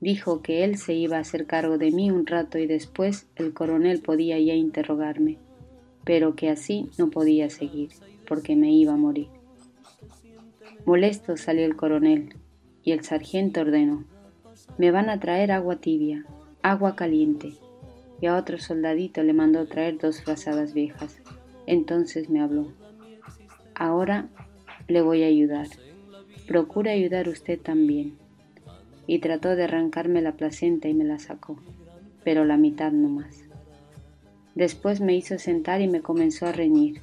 Dijo 0.04 0.42
que 0.42 0.66
él 0.66 0.78
se 0.78 0.94
iba 0.94 1.16
a 1.16 1.22
hacer 1.22 1.46
cargo 1.46 1.78
de 1.78 1.90
mí 1.90 2.12
un 2.12 2.26
rato 2.26 2.58
y 2.58 2.68
después 2.68 3.30
el 3.38 3.54
coronel 3.54 4.02
podía 4.02 4.38
ya 4.38 4.54
interrogarme, 4.54 5.38
pero 6.04 6.36
que 6.36 6.50
así 6.50 6.90
no 6.98 7.10
podía 7.10 7.50
seguir, 7.50 7.92
porque 8.28 8.58
me 8.58 8.70
iba 8.70 8.92
a 8.92 8.98
morir. 8.98 9.30
Molesto 10.86 11.38
salió 11.38 11.66
el 11.66 11.78
coronel 11.78 12.36
y 12.84 12.92
el 12.92 13.06
sargento 13.06 13.62
ordenó, 13.62 14.04
me 14.78 14.92
van 14.92 15.10
a 15.10 15.22
traer 15.22 15.54
agua 15.54 15.78
tibia, 15.78 16.26
agua 16.64 16.98
caliente, 16.98 17.54
y 18.20 18.26
a 18.26 18.36
otro 18.36 18.58
soldadito 18.58 19.24
le 19.24 19.32
mandó 19.32 19.66
traer 19.68 20.00
dos 20.00 20.22
frazadas 20.22 20.74
viejas. 20.74 21.22
Entonces 21.66 22.30
me 22.30 22.42
habló, 22.42 22.74
ahora 23.74 24.28
le 24.90 25.02
voy 25.02 25.24
a 25.24 25.28
ayudar, 25.28 25.68
procure 26.46 26.92
ayudar 26.92 27.30
usted 27.30 27.58
también 27.58 28.22
y 29.08 29.20
trató 29.20 29.56
de 29.56 29.64
arrancarme 29.64 30.22
la 30.22 30.34
placenta 30.34 30.88
y 30.88 30.94
me 30.94 31.04
la 31.04 31.20
sacó, 31.20 31.58
pero 32.24 32.46
la 32.46 32.58
mitad 32.58 32.92
no 32.92 33.10
más. 33.10 33.44
Después 34.56 35.02
me 35.02 35.16
hizo 35.16 35.40
sentar 35.40 35.82
y 35.82 35.88
me 35.88 36.02
comenzó 36.02 36.46
a 36.46 36.52
reñir. 36.52 37.02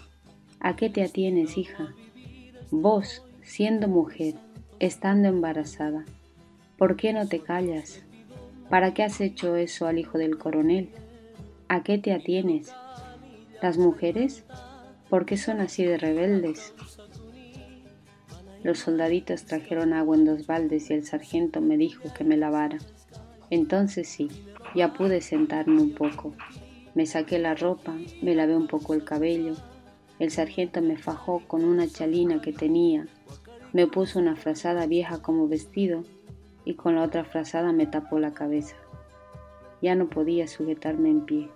¿A 0.60 0.76
qué 0.76 0.88
te 0.88 1.02
atienes, 1.02 1.58
hija? 1.58 1.94
Vos, 2.70 3.24
siendo 3.42 3.88
mujer, 3.88 4.34
estando 4.78 5.28
embarazada, 5.28 6.04
¿por 6.78 6.96
qué 6.96 7.12
no 7.12 7.26
te 7.26 7.40
callas? 7.40 8.02
¿Para 8.68 8.94
qué 8.94 9.02
has 9.02 9.20
hecho 9.20 9.56
eso 9.56 9.86
al 9.88 9.98
hijo 9.98 10.16
del 10.16 10.38
coronel? 10.38 10.90
¿A 11.68 11.82
qué 11.82 11.98
te 11.98 12.12
atienes? 12.12 12.72
¿Las 13.60 13.78
mujeres? 13.78 14.44
¿Por 15.08 15.26
qué 15.26 15.36
son 15.36 15.60
así 15.60 15.84
de 15.84 15.98
rebeldes? 15.98 16.72
Los 18.62 18.80
soldaditos 18.80 19.44
trajeron 19.44 19.94
agua 19.94 20.16
en 20.16 20.26
dos 20.26 20.46
baldes 20.46 20.90
y 20.90 20.94
el 20.94 21.06
sargento 21.06 21.60
me 21.60 21.76
dijo 21.76 22.12
que 22.14 22.24
me 22.24 22.36
lavara. 22.36 22.78
Entonces 23.48 24.08
sí, 24.08 24.28
ya 24.74 24.92
pude 24.92 25.22
sentarme 25.22 25.80
un 25.80 25.94
poco. 25.94 26.34
Me 26.94 27.06
saqué 27.06 27.38
la 27.38 27.54
ropa, 27.54 27.96
me 28.22 28.34
lavé 28.34 28.56
un 28.56 28.66
poco 28.66 28.94
el 28.94 29.04
cabello. 29.04 29.54
El 30.18 30.30
sargento 30.30 30.82
me 30.82 30.98
fajó 30.98 31.42
con 31.46 31.64
una 31.64 31.88
chalina 31.88 32.42
que 32.42 32.52
tenía, 32.52 33.06
me 33.72 33.86
puso 33.86 34.18
una 34.18 34.36
frazada 34.36 34.86
vieja 34.86 35.22
como 35.22 35.48
vestido 35.48 36.04
y 36.64 36.74
con 36.74 36.96
la 36.96 37.02
otra 37.02 37.24
frazada 37.24 37.72
me 37.72 37.86
tapó 37.86 38.18
la 38.18 38.32
cabeza. 38.32 38.76
Ya 39.80 39.94
no 39.94 40.08
podía 40.08 40.46
sujetarme 40.46 41.08
en 41.08 41.24
pie, 41.24 41.48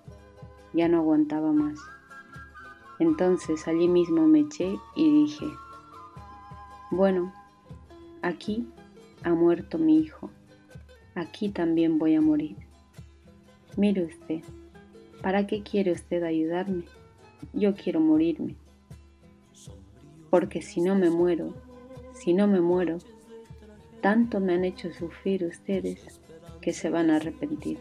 ya 0.73 0.89
no 0.89 0.99
aguantaba 0.99 1.53
más. 1.53 1.79
Entonces 2.99 3.67
allí 3.69 3.89
mismo 3.89 4.27
me 4.27 4.41
eché 4.41 4.77
y 4.97 5.25
dije, 5.25 5.47
bueno, 6.95 7.33
aquí 8.23 8.67
ha 9.23 9.35
muerto 9.35 9.79
mi 9.79 9.99
hijo, 9.99 10.31
aquí 11.15 11.49
también 11.49 11.99
voy 11.99 12.15
a 12.15 12.21
morir. 12.21 12.57
Mire 13.77 14.05
usted, 14.05 14.43
¿para 15.21 15.47
qué 15.47 15.63
quiere 15.63 15.93
usted 15.93 16.23
ayudarme? 16.23 16.85
Yo 17.53 17.75
quiero 17.75 18.01
morirme. 18.01 18.55
Porque 20.31 20.63
si 20.63 20.81
no 20.81 20.95
me 20.95 21.11
muero, 21.11 21.55
si 22.15 22.33
no 22.33 22.47
me 22.47 22.61
muero, 22.61 22.99
tanto 24.01 24.39
me 24.39 24.55
han 24.55 24.65
hecho 24.65 24.93
sufrir 24.93 25.45
ustedes 25.45 26.21
que 26.61 26.73
se 26.73 26.91
van 26.91 27.11
a 27.11 27.17
arrepentir. 27.17 27.79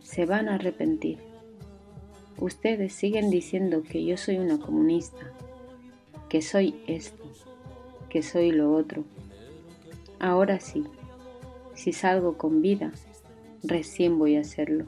Se 0.00 0.24
van 0.24 0.48
a 0.48 0.54
arrepentir. 0.54 1.18
Ustedes 2.38 2.94
siguen 2.94 3.30
diciendo 3.30 3.82
que 3.82 4.04
yo 4.04 4.16
soy 4.16 4.38
una 4.38 4.58
comunista, 4.58 5.32
que 6.28 6.42
soy 6.42 6.74
esto, 6.86 7.22
que 8.12 8.22
soy 8.22 8.52
lo 8.52 8.74
otro. 8.74 9.04
Ahora 10.20 10.60
sí, 10.60 10.84
si 11.74 11.94
salgo 11.94 12.36
con 12.36 12.60
vida, 12.60 12.92
recién 13.62 14.18
voy 14.18 14.36
a 14.36 14.42
hacerlo. 14.42 14.84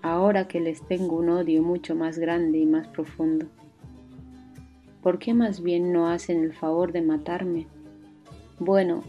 Ahora 0.00 0.48
que 0.48 0.58
les 0.58 0.80
tengo 0.88 1.16
un 1.16 1.28
odio 1.28 1.62
mucho 1.62 1.94
más 1.94 2.18
grande 2.18 2.56
y 2.56 2.64
más 2.64 2.88
profundo. 2.88 3.46
¿Por 5.02 5.18
qué 5.18 5.34
más 5.34 5.62
bien 5.62 5.92
no 5.92 6.08
hacen 6.08 6.42
el 6.42 6.54
favor 6.54 6.92
de 6.92 7.02
matarme? 7.02 7.66
Bueno, 8.58 9.04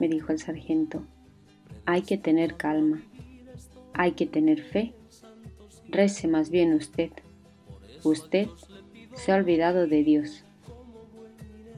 me 0.00 0.08
dijo 0.08 0.32
el 0.32 0.40
sargento, 0.40 1.04
hay 1.84 2.02
que 2.02 2.18
tener 2.18 2.56
calma, 2.56 3.00
hay 3.94 4.12
que 4.12 4.26
tener 4.26 4.60
fe 4.60 4.92
Rece 5.88 6.26
más 6.26 6.50
bien 6.50 6.74
usted. 6.74 7.10
Usted 8.02 8.48
se 9.14 9.32
ha 9.32 9.36
olvidado 9.36 9.86
de 9.86 10.02
Dios. 10.02 10.44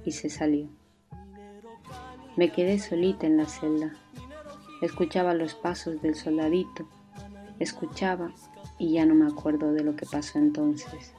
Y 0.05 0.13
se 0.13 0.31
salió. 0.31 0.78
Me 2.39 2.53
quedé 2.53 2.79
solita 2.79 3.27
en 3.27 3.37
la 3.37 3.47
celda. 3.47 3.93
Escuchaba 4.81 5.35
los 5.35 5.57
pasos 5.57 6.01
del 6.01 6.15
soldadito. 6.15 6.87
Escuchaba 7.59 8.31
y 8.79 8.93
ya 8.93 9.05
no 9.07 9.17
me 9.17 9.27
acuerdo 9.27 9.73
de 9.73 9.83
lo 9.83 9.97
que 9.97 10.07
pasó 10.07 10.39
entonces. 10.39 11.15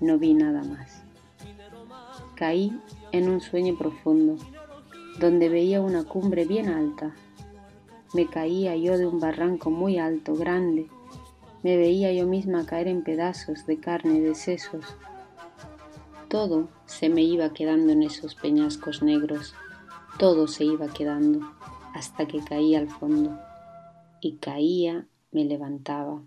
No 0.00 0.16
vi 0.16 0.32
nada 0.32 0.62
más. 0.62 1.02
Caí 2.36 2.80
en 3.10 3.28
un 3.28 3.40
sueño 3.40 3.76
profundo, 3.76 4.36
donde 5.18 5.48
veía 5.48 5.80
una 5.80 6.04
cumbre 6.04 6.44
bien 6.44 6.68
alta. 6.68 7.16
Me 8.14 8.26
caía 8.26 8.76
yo 8.76 8.96
de 8.96 9.08
un 9.08 9.18
barranco 9.18 9.70
muy 9.70 9.98
alto, 9.98 10.36
grande, 10.36 10.86
me 11.64 11.76
veía 11.76 12.12
yo 12.12 12.28
misma 12.28 12.64
caer 12.64 12.86
en 12.86 13.02
pedazos 13.02 13.66
de 13.66 13.80
carne 13.80 14.20
de 14.20 14.36
sesos. 14.36 14.84
Todo 16.28 16.68
se 16.86 17.08
me 17.08 17.22
iba 17.22 17.52
quedando 17.52 17.90
en 17.90 18.04
esos 18.04 18.36
peñascos 18.36 19.02
negros, 19.02 19.56
todo 20.20 20.48
se 20.48 20.66
iba 20.66 20.86
quedando, 20.88 21.40
hasta 21.94 22.28
que 22.28 22.40
caía 22.40 22.78
al 22.78 22.88
fondo. 22.88 23.38
Y 24.20 24.32
caía, 24.32 25.08
me 25.32 25.46
levantaba. 25.46 26.22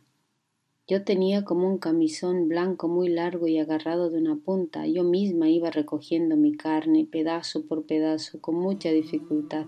Yo 0.88 1.04
tenía 1.04 1.46
como 1.46 1.68
un 1.68 1.78
camisón 1.78 2.48
blanco 2.48 2.88
muy 2.88 3.08
largo 3.08 3.48
y 3.48 3.60
agarrado 3.60 4.10
de 4.10 4.18
una 4.18 4.36
punta. 4.36 4.88
Yo 4.88 5.04
misma 5.04 5.48
iba 5.48 5.70
recogiendo 5.70 6.36
mi 6.36 6.54
carne, 6.54 7.06
pedazo 7.06 7.68
por 7.68 7.86
pedazo, 7.86 8.42
con 8.42 8.56
mucha 8.56 8.90
dificultad. 8.90 9.68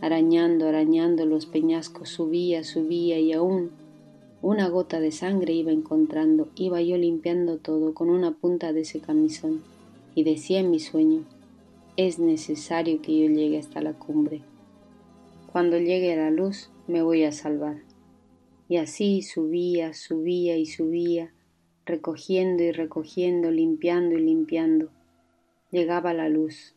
Arañando, 0.00 0.68
arañando 0.68 1.26
los 1.26 1.46
peñascos, 1.46 2.10
subía, 2.10 2.62
subía 2.62 3.18
y 3.18 3.32
aún 3.32 3.72
una 4.40 4.68
gota 4.68 5.00
de 5.00 5.10
sangre 5.10 5.52
iba 5.52 5.72
encontrando, 5.72 6.46
iba 6.54 6.80
yo 6.80 6.96
limpiando 6.96 7.56
todo 7.58 7.92
con 7.92 8.08
una 8.08 8.36
punta 8.36 8.72
de 8.72 8.82
ese 8.82 9.00
camisón, 9.00 9.62
y 10.14 10.22
decía 10.22 10.60
en 10.60 10.70
mi 10.70 10.78
sueño, 10.78 11.24
es 11.98 12.20
necesario 12.20 13.02
que 13.02 13.18
yo 13.18 13.26
llegue 13.26 13.58
hasta 13.58 13.80
la 13.80 13.92
cumbre. 13.92 14.42
Cuando 15.50 15.78
llegue 15.78 16.14
la 16.14 16.30
luz 16.30 16.70
me 16.86 17.02
voy 17.02 17.24
a 17.24 17.32
salvar. 17.32 17.82
Y 18.68 18.76
así 18.76 19.22
subía, 19.22 19.92
subía 19.94 20.56
y 20.56 20.66
subía, 20.66 21.34
recogiendo 21.84 22.62
y 22.62 22.70
recogiendo, 22.70 23.50
limpiando 23.50 24.16
y 24.16 24.20
limpiando. 24.20 24.90
Llegaba 25.72 26.14
la 26.14 26.28
luz. 26.28 26.76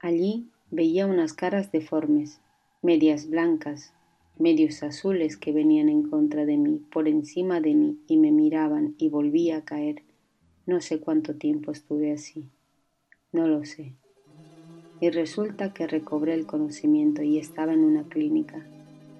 Allí 0.00 0.48
veía 0.70 1.06
unas 1.06 1.34
caras 1.34 1.70
deformes, 1.70 2.40
medias 2.80 3.28
blancas, 3.28 3.92
medios 4.38 4.82
azules 4.82 5.36
que 5.36 5.52
venían 5.52 5.90
en 5.90 6.08
contra 6.08 6.46
de 6.46 6.56
mí, 6.56 6.80
por 6.90 7.06
encima 7.06 7.60
de 7.60 7.74
mí, 7.74 7.98
y 8.08 8.16
me 8.16 8.32
miraban 8.32 8.94
y 8.96 9.10
volvía 9.10 9.58
a 9.58 9.64
caer. 9.66 10.04
No 10.64 10.80
sé 10.80 11.00
cuánto 11.00 11.34
tiempo 11.34 11.70
estuve 11.70 12.12
así. 12.12 12.48
No 13.30 13.46
lo 13.46 13.66
sé. 13.66 13.94
Y 15.02 15.10
resulta 15.10 15.74
que 15.74 15.88
recobré 15.88 16.32
el 16.32 16.46
conocimiento 16.46 17.24
y 17.24 17.36
estaba 17.36 17.72
en 17.72 17.80
una 17.80 18.04
clínica. 18.04 18.64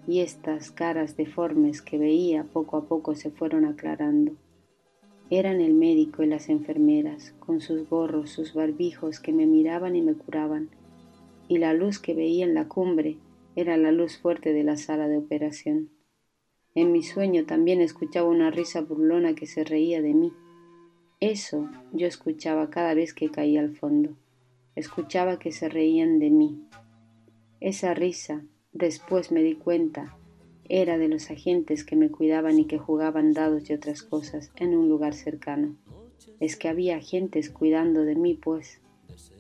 Y 0.07 0.21
estas 0.21 0.71
caras 0.71 1.17
deformes 1.17 1.83
que 1.83 1.99
veía 1.99 2.45
poco 2.45 2.77
a 2.77 2.85
poco 2.85 3.17
se 3.17 3.33
fueron 3.33 3.65
aclarando. 3.65 4.31
Eran 5.29 5.61
el 5.61 5.75
médico 5.75 6.23
y 6.23 6.29
las 6.29 6.49
enfermeras, 6.51 7.35
con 7.41 7.61
sus 7.61 7.91
gorros, 7.91 8.31
sus 8.31 8.55
barbijos 8.55 9.19
que 9.19 9.33
me 9.33 9.45
miraban 9.45 9.97
y 9.97 10.03
me 10.03 10.15
curaban. 10.15 10.71
Y 11.49 11.59
la 11.59 11.75
luz 11.75 11.99
que 11.99 12.15
veía 12.15 12.45
en 12.45 12.55
la 12.55 12.69
cumbre 12.69 13.17
era 13.57 13.77
la 13.77 13.91
luz 13.91 14.19
fuerte 14.19 14.53
de 14.53 14.63
la 14.63 14.77
sala 14.77 15.09
de 15.09 15.19
operación. 15.19 15.91
En 16.77 16.93
mi 16.93 17.03
sueño 17.03 17.45
también 17.45 17.81
escuchaba 17.81 18.29
una 18.29 18.53
risa 18.53 18.83
burlona 18.83 19.35
que 19.35 19.49
se 19.49 19.65
reía 19.65 20.01
de 20.01 20.15
mí. 20.15 20.33
Eso 21.19 21.69
yo 21.93 22.07
escuchaba 22.07 22.71
cada 22.71 22.95
vez 22.95 23.13
que 23.13 23.31
caía 23.31 23.59
al 23.59 23.75
fondo. 23.75 24.17
Escuchaba 24.75 25.39
que 25.39 25.53
se 25.53 25.69
reían 25.69 26.19
de 26.19 26.31
mí. 26.31 26.67
Esa 27.61 27.93
risa, 27.93 28.43
después 28.73 29.31
me 29.31 29.43
di 29.43 29.55
cuenta, 29.55 30.17
era 30.69 30.97
de 30.97 31.09
los 31.09 31.31
agentes 31.31 31.85
que 31.85 31.95
me 31.95 32.11
cuidaban 32.11 32.59
y 32.59 32.65
que 32.65 32.79
jugaban 32.79 33.35
dados 33.35 33.69
y 33.69 33.75
otras 33.75 34.03
cosas 34.03 34.51
en 34.57 34.75
un 34.75 34.89
lugar 34.89 35.13
cercano. 35.13 35.77
Es 36.41 36.57
que 36.57 36.69
había 36.69 36.97
agentes 36.97 37.51
cuidando 37.51 38.03
de 38.03 38.15
mí, 38.15 38.33
pues, 38.35 38.81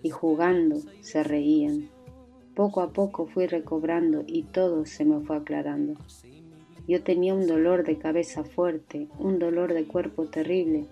y 0.02 0.10
jugando 0.10 0.80
se 1.00 1.22
reían. 1.22 1.88
Poco 2.54 2.82
a 2.82 2.92
poco 2.92 3.26
fui 3.26 3.46
recobrando 3.46 4.24
y 4.26 4.42
todo 4.42 4.84
se 4.84 5.06
me 5.06 5.20
fue 5.20 5.36
aclarando. 5.36 5.94
Yo 6.86 7.02
tenía 7.02 7.32
un 7.32 7.46
dolor 7.46 7.84
de 7.84 7.96
cabeza 7.96 8.44
fuerte, 8.44 9.08
un 9.18 9.38
dolor 9.38 9.72
de 9.72 9.84
cuerpo 9.84 10.26
terrible, 10.26 10.84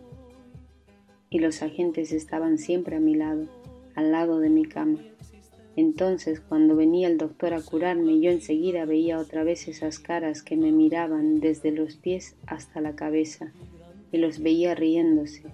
y 1.28 1.40
los 1.40 1.62
agentes 1.62 2.12
estaban 2.12 2.58
siempre 2.58 2.96
a 2.96 3.00
mi 3.00 3.14
lado, 3.14 3.46
al 3.94 4.12
lado 4.12 4.38
de 4.38 4.50
mi 4.50 4.64
cama. 4.64 4.98
Entonces, 5.76 6.40
cuando 6.40 6.76
venía 6.76 7.08
el 7.08 7.16
doctor 7.16 7.54
a 7.54 7.62
curarme, 7.62 8.20
yo 8.20 8.30
enseguida 8.30 8.84
veía 8.84 9.18
otra 9.18 9.44
vez 9.44 9.68
esas 9.68 9.98
caras 9.98 10.42
que 10.42 10.56
me 10.56 10.72
miraban 10.72 11.40
desde 11.40 11.70
los 11.70 11.96
pies 11.96 12.36
hasta 12.46 12.80
la 12.80 12.94
cabeza, 12.96 13.52
y 14.12 14.18
los 14.18 14.40
veía 14.40 14.74
riéndose, 14.74 15.44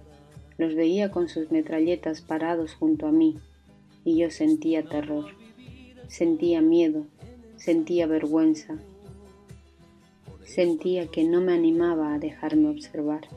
los 0.59 0.75
veía 0.75 1.11
con 1.11 1.29
sus 1.29 1.51
metralletas 1.51 2.23
parados 2.23 2.75
junto 2.75 3.07
a 3.07 3.13
mí, 3.13 3.37
y 4.05 4.17
yo 4.17 4.31
sentía 4.31 4.85
terror. 4.85 5.27
Sentía 6.09 6.63
miedo, 6.63 7.07
sentía 7.57 8.07
vergüenza, 8.07 8.79
sentía 10.45 11.09
que 11.09 11.25
no 11.25 11.41
me 11.41 11.53
animaba 11.53 12.15
a 12.15 12.19
dejarme 12.19 12.69
observar. 12.69 13.29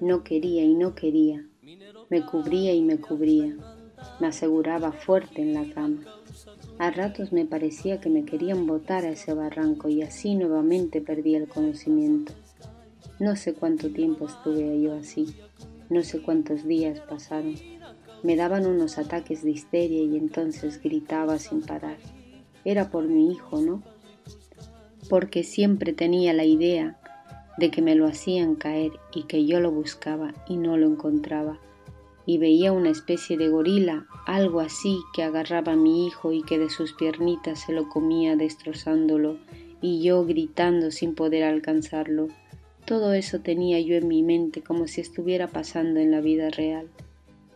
No 0.00 0.22
quería 0.22 0.62
y 0.62 0.74
no 0.74 0.94
quería. 0.94 1.46
Me 2.10 2.24
cubría 2.24 2.74
y 2.74 2.82
me 2.82 2.98
cubría. 2.98 3.56
Me 4.20 4.28
aseguraba 4.28 4.92
fuerte 4.92 5.42
en 5.42 5.54
la 5.54 5.72
cama. 5.72 6.02
A 6.78 6.90
ratos 6.90 7.32
me 7.32 7.44
parecía 7.44 8.00
que 8.00 8.10
me 8.10 8.24
querían 8.24 8.66
botar 8.66 9.04
a 9.04 9.10
ese 9.10 9.34
barranco 9.34 9.88
y 9.88 10.02
así 10.02 10.34
nuevamente 10.34 11.00
perdí 11.00 11.34
el 11.34 11.48
conocimiento. 11.48 12.32
No 13.18 13.36
sé 13.36 13.54
cuánto 13.54 13.90
tiempo 13.90 14.26
estuve 14.26 14.80
yo 14.80 14.94
así, 14.94 15.34
no 15.88 16.02
sé 16.02 16.22
cuántos 16.22 16.64
días 16.64 17.00
pasaron. 17.00 17.54
Me 18.22 18.36
daban 18.36 18.66
unos 18.66 18.98
ataques 18.98 19.42
de 19.42 19.50
histeria 19.50 20.02
y 20.02 20.16
entonces 20.16 20.80
gritaba 20.80 21.38
sin 21.38 21.60
parar. 21.62 21.98
Era 22.64 22.90
por 22.90 23.06
mi 23.06 23.32
hijo, 23.32 23.60
¿no? 23.60 23.82
Porque 25.08 25.42
siempre 25.42 25.92
tenía 25.92 26.32
la 26.32 26.44
idea 26.44 26.98
de 27.58 27.70
que 27.70 27.82
me 27.82 27.94
lo 27.94 28.06
hacían 28.06 28.54
caer 28.54 28.92
y 29.14 29.24
que 29.24 29.44
yo 29.44 29.60
lo 29.60 29.70
buscaba 29.70 30.32
y 30.48 30.56
no 30.56 30.76
lo 30.76 30.86
encontraba. 30.86 31.58
Y 32.26 32.38
veía 32.38 32.72
una 32.72 32.90
especie 32.90 33.36
de 33.36 33.48
gorila, 33.48 34.06
algo 34.26 34.60
así, 34.60 34.98
que 35.12 35.22
agarraba 35.22 35.72
a 35.72 35.76
mi 35.76 36.06
hijo 36.06 36.32
y 36.32 36.42
que 36.42 36.58
de 36.58 36.70
sus 36.70 36.92
piernitas 36.92 37.60
se 37.60 37.72
lo 37.72 37.88
comía 37.88 38.36
destrozándolo, 38.36 39.38
y 39.80 40.02
yo 40.02 40.24
gritando 40.24 40.90
sin 40.90 41.14
poder 41.14 41.44
alcanzarlo. 41.44 42.28
Todo 42.84 43.12
eso 43.12 43.40
tenía 43.40 43.80
yo 43.80 43.96
en 43.96 44.08
mi 44.08 44.22
mente 44.22 44.62
como 44.62 44.86
si 44.86 45.00
estuviera 45.00 45.48
pasando 45.48 46.00
en 46.00 46.10
la 46.10 46.20
vida 46.20 46.50
real. 46.50 46.88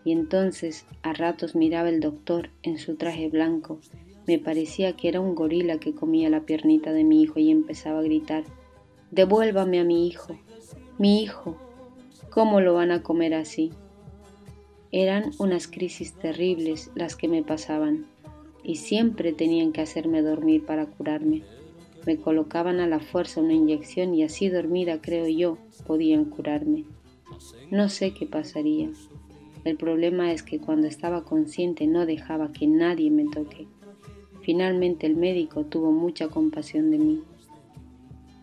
Y 0.04 0.12
entonces 0.12 0.86
a 1.02 1.12
ratos 1.12 1.56
miraba 1.56 1.88
el 1.88 2.00
doctor 2.00 2.50
en 2.62 2.78
su 2.78 2.96
traje 2.96 3.28
blanco. 3.28 3.80
Me 4.26 4.38
parecía 4.38 4.94
que 4.94 5.08
era 5.08 5.20
un 5.20 5.34
gorila 5.34 5.78
que 5.78 5.94
comía 5.94 6.28
la 6.28 6.42
piernita 6.42 6.92
de 6.92 7.04
mi 7.04 7.22
hijo 7.22 7.38
y 7.38 7.50
empezaba 7.50 8.00
a 8.00 8.02
gritar 8.02 8.44
Devuélvame 9.10 9.80
a 9.80 9.84
mi 9.84 10.08
hijo. 10.08 10.36
Mi 10.98 11.22
hijo. 11.22 11.56
¿Cómo 12.30 12.60
lo 12.60 12.74
van 12.74 12.90
a 12.90 13.02
comer 13.02 13.34
así? 13.34 13.72
Eran 14.92 15.32
unas 15.38 15.66
crisis 15.66 16.12
terribles 16.12 16.90
las 16.94 17.16
que 17.16 17.28
me 17.28 17.42
pasaban 17.42 18.06
y 18.62 18.76
siempre 18.76 19.32
tenían 19.32 19.72
que 19.72 19.80
hacerme 19.80 20.22
dormir 20.22 20.64
para 20.64 20.86
curarme. 20.86 21.42
Me 22.06 22.16
colocaban 22.16 22.80
a 22.80 22.86
la 22.86 23.00
fuerza 23.00 23.40
una 23.40 23.54
inyección 23.54 24.14
y 24.14 24.22
así 24.22 24.48
dormida, 24.48 25.00
creo 25.00 25.26
yo, 25.28 25.58
podían 25.86 26.26
curarme. 26.26 26.84
No 27.70 27.88
sé 27.88 28.12
qué 28.14 28.26
pasaría. 28.26 28.90
El 29.64 29.76
problema 29.76 30.32
es 30.32 30.44
que 30.44 30.60
cuando 30.60 30.86
estaba 30.86 31.24
consciente 31.24 31.88
no 31.88 32.06
dejaba 32.06 32.52
que 32.52 32.68
nadie 32.68 33.10
me 33.10 33.24
toque. 33.24 33.66
Finalmente 34.42 35.06
el 35.06 35.16
médico 35.16 35.64
tuvo 35.64 35.90
mucha 35.90 36.28
compasión 36.28 36.92
de 36.92 36.98
mí 36.98 37.22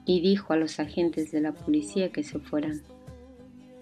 y 0.06 0.20
dijo 0.20 0.52
a 0.52 0.58
los 0.58 0.80
agentes 0.80 1.32
de 1.32 1.42
la 1.42 1.54
policía 1.54 2.12
que 2.12 2.24
se 2.24 2.40
fueran 2.40 2.82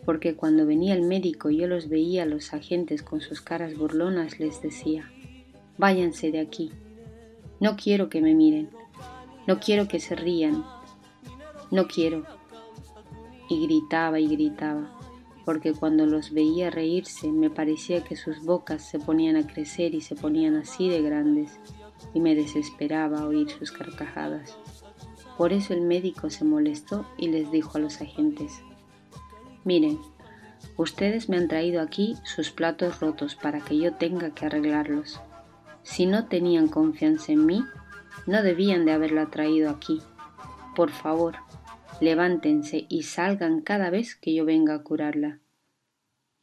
porque 0.05 0.35
cuando 0.35 0.65
venía 0.65 0.93
el 0.93 1.03
médico 1.03 1.49
yo 1.49 1.67
los 1.67 1.89
veía 1.89 2.23
a 2.23 2.25
los 2.25 2.53
agentes 2.53 3.03
con 3.03 3.21
sus 3.21 3.41
caras 3.41 3.77
burlonas, 3.77 4.39
les 4.39 4.61
decía, 4.61 5.11
váyanse 5.77 6.31
de 6.31 6.39
aquí, 6.39 6.71
no 7.59 7.75
quiero 7.75 8.09
que 8.09 8.21
me 8.21 8.33
miren, 8.33 8.69
no 9.47 9.59
quiero 9.59 9.87
que 9.87 9.99
se 9.99 10.15
rían, 10.15 10.63
no 11.69 11.87
quiero. 11.87 12.25
Y 13.49 13.65
gritaba 13.65 14.19
y 14.19 14.27
gritaba, 14.27 14.97
porque 15.45 15.73
cuando 15.73 16.05
los 16.05 16.31
veía 16.31 16.69
reírse 16.69 17.31
me 17.31 17.49
parecía 17.49 18.03
que 18.03 18.15
sus 18.15 18.43
bocas 18.43 18.87
se 18.87 18.97
ponían 18.99 19.35
a 19.35 19.45
crecer 19.45 19.93
y 19.93 20.01
se 20.01 20.15
ponían 20.15 20.55
así 20.55 20.89
de 20.89 21.01
grandes, 21.01 21.59
y 22.13 22.19
me 22.19 22.33
desesperaba 22.33 23.27
oír 23.27 23.49
sus 23.49 23.71
carcajadas. 23.71 24.57
Por 25.37 25.53
eso 25.53 25.73
el 25.73 25.81
médico 25.81 26.29
se 26.29 26.45
molestó 26.45 27.05
y 27.17 27.27
les 27.27 27.51
dijo 27.51 27.77
a 27.77 27.81
los 27.81 28.01
agentes, 28.01 28.61
Miren, 29.63 29.99
ustedes 30.75 31.29
me 31.29 31.37
han 31.37 31.47
traído 31.47 31.81
aquí 31.81 32.15
sus 32.23 32.49
platos 32.49 32.99
rotos 32.99 33.35
para 33.35 33.61
que 33.61 33.77
yo 33.77 33.93
tenga 33.93 34.33
que 34.33 34.47
arreglarlos. 34.47 35.21
Si 35.83 36.07
no 36.07 36.27
tenían 36.27 36.67
confianza 36.67 37.31
en 37.31 37.45
mí, 37.45 37.63
no 38.25 38.41
debían 38.41 38.85
de 38.85 38.93
haberla 38.93 39.27
traído 39.27 39.69
aquí. 39.69 40.01
Por 40.75 40.89
favor, 40.89 41.35
levántense 41.99 42.85
y 42.89 43.03
salgan 43.03 43.61
cada 43.61 43.91
vez 43.91 44.15
que 44.15 44.33
yo 44.33 44.45
venga 44.45 44.73
a 44.73 44.83
curarla. 44.83 45.39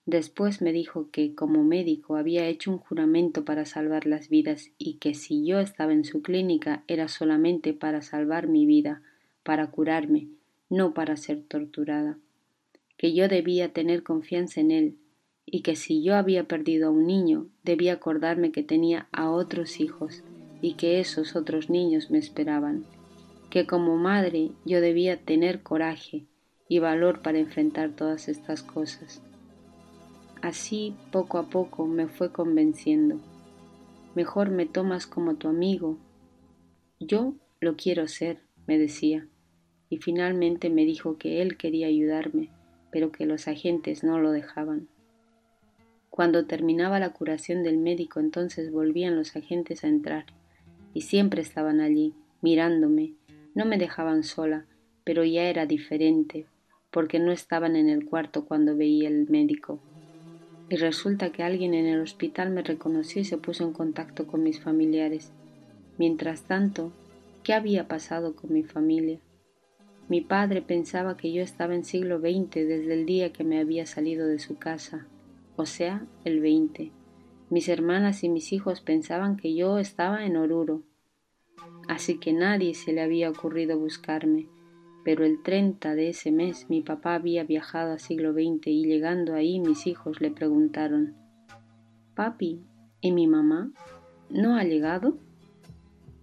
Después 0.07 0.63
me 0.63 0.73
dijo 0.73 1.11
que 1.11 1.35
como 1.35 1.65
médico 1.65 2.17
había 2.17 2.47
hecho 2.47 2.71
un 2.71 2.79
juramento 2.79 3.45
para 3.45 3.65
salvar 3.65 4.07
las 4.07 4.29
vidas 4.29 4.71
y 4.79 4.95
que 4.95 5.15
si 5.15 5.45
yo 5.45 5.59
estaba 5.59 5.93
en 5.93 6.05
su 6.05 6.23
clínica 6.23 6.85
era 6.87 7.09
solamente 7.09 7.75
para 7.75 8.01
salvar 8.01 8.47
mi 8.47 8.65
vida, 8.65 9.03
para 9.43 9.71
curarme, 9.71 10.29
no 10.71 10.95
para 10.95 11.17
ser 11.17 11.43
torturada 11.43 12.17
que 12.99 13.15
yo 13.15 13.29
debía 13.29 13.73
tener 13.73 14.03
confianza 14.03 14.61
en 14.61 14.73
él 14.73 14.99
y 15.47 15.63
que 15.63 15.77
si 15.77 16.03
yo 16.03 16.17
había 16.17 16.45
perdido 16.45 16.89
a 16.89 16.91
un 16.91 17.07
niño 17.07 17.49
debía 17.63 17.95
acordarme 17.95 18.53
que 18.53 18.63
tenía 18.63 19.09
a 19.13 19.31
otros 19.31 19.81
hijos 19.81 20.25
y 20.61 20.75
que 20.75 21.01
esos 21.01 21.37
otros 21.37 21.71
niños 21.71 22.11
me 22.11 22.19
esperaban, 22.19 22.85
que 23.51 23.67
como 23.67 23.97
madre 23.97 24.51
yo 24.67 24.81
debía 24.81 25.17
tener 25.17 25.63
coraje 25.63 26.27
y 26.69 26.81
valor 26.81 27.23
para 27.23 27.39
enfrentar 27.39 27.93
todas 27.95 28.29
estas 28.29 28.63
cosas. 28.63 29.23
Así 30.43 30.95
poco 31.13 31.39
a 31.39 31.49
poco 31.49 31.87
me 31.87 32.09
fue 32.09 32.33
convenciendo. 32.33 33.21
Mejor 34.15 34.51
me 34.51 34.67
tomas 34.67 35.07
como 35.07 35.37
tu 35.37 35.49
amigo. 35.49 35.99
Yo 36.99 37.35
lo 37.61 37.77
quiero 37.77 38.09
ser, 38.09 38.43
me 38.67 38.77
decía, 38.77 39.29
y 39.89 39.99
finalmente 39.99 40.69
me 40.69 40.85
dijo 40.85 41.17
que 41.17 41.41
él 41.41 41.57
quería 41.57 41.87
ayudarme 41.87 42.51
pero 42.90 43.12
que 43.12 43.27
los 43.27 43.48
agentes 43.48 44.05
no 44.05 44.18
lo 44.18 44.33
dejaban. 44.33 44.88
Cuando 46.11 46.46
terminaba 46.46 46.98
la 46.98 47.11
curación 47.11 47.62
del 47.62 47.79
médico 47.79 48.18
entonces 48.18 48.72
volvían 48.72 49.16
los 49.16 49.37
agentes 49.37 49.85
a 49.85 49.88
entrar, 49.88 50.27
y 50.94 51.03
siempre 51.03 51.42
estaban 51.42 51.81
allí, 51.81 52.14
mirándome, 52.40 53.12
no 53.55 53.66
me 53.66 53.79
dejaban 53.79 54.24
sola, 54.24 54.66
pero 55.05 55.24
ya 55.24 55.44
era 55.44 55.66
diferente, 55.66 56.46
porque 56.90 57.18
no 57.18 57.33
estaban 57.33 57.77
en 57.77 57.88
el 57.88 58.05
cuarto 58.05 58.44
cuando 58.46 58.77
veía 58.77 59.09
el 59.09 59.29
médico. 59.29 59.79
Y 60.70 60.77
resulta 60.77 61.31
que 61.31 61.42
alguien 61.42 61.72
en 61.74 61.87
el 61.87 62.01
hospital 62.01 62.51
me 62.51 62.62
reconoció 62.62 63.22
y 63.22 63.24
se 63.24 63.38
puso 63.38 63.64
en 63.64 63.72
contacto 63.72 64.27
con 64.27 64.42
mis 64.42 64.61
familiares. 64.61 65.31
Mientras 65.96 66.42
tanto, 66.42 66.92
¿qué 67.42 67.55
había 67.55 67.88
pasado 67.88 68.35
con 68.37 68.53
mi 68.53 68.64
familia? 68.64 69.18
Mi 70.09 70.23
padre 70.23 70.62
pensaba 70.62 71.18
que 71.18 71.31
yo 71.33 71.42
estaba 71.42 71.75
en 71.75 71.85
siglo 71.85 72.18
XX 72.18 72.51
desde 72.55 72.94
el 72.94 73.05
día 73.05 73.31
que 73.31 73.44
me 73.44 73.61
había 73.61 73.85
salido 73.85 74.27
de 74.27 74.38
su 74.38 74.57
casa, 74.57 75.07
o 75.57 75.66
sea, 75.66 76.07
el 76.25 76.40
XX. 76.40 76.92
Mis 77.51 77.68
hermanas 77.68 78.25
y 78.25 78.31
mis 78.31 78.55
hijos 78.55 78.81
pensaban 78.81 79.37
que 79.37 79.55
yo 79.55 79.79
estaba 79.79 80.25
en 80.25 80.38
Oruro, 80.38 80.83
así 81.88 82.18
que 82.18 82.33
nadie 82.33 82.73
se 82.73 82.94
le 82.94 83.03
había 83.03 83.29
ocurrido 83.29 83.79
buscarme. 83.79 84.49
Pero 85.05 85.27
el 85.27 85.42
30 85.42 85.94
de 85.94 86.09
ese 86.09 86.33
mes 86.33 86.71
mi 86.71 86.81
papá 86.81 87.14
había 87.14 87.44
viajado 87.44 87.92
a 87.92 87.99
siglo 87.99 88.33
XX 88.33 88.66
y 88.68 88.87
llegando 88.87 89.35
ahí 89.35 89.61
mis 89.61 89.87
hijos 89.87 90.23
le 90.23 90.31
preguntaron, 90.31 91.16
Papi, 92.14 92.62
¿y 93.03 93.12
mi 93.12 93.27
mamá? 93.27 93.73
¿No 94.31 94.57
ha 94.57 94.64
llegado? 94.64 95.18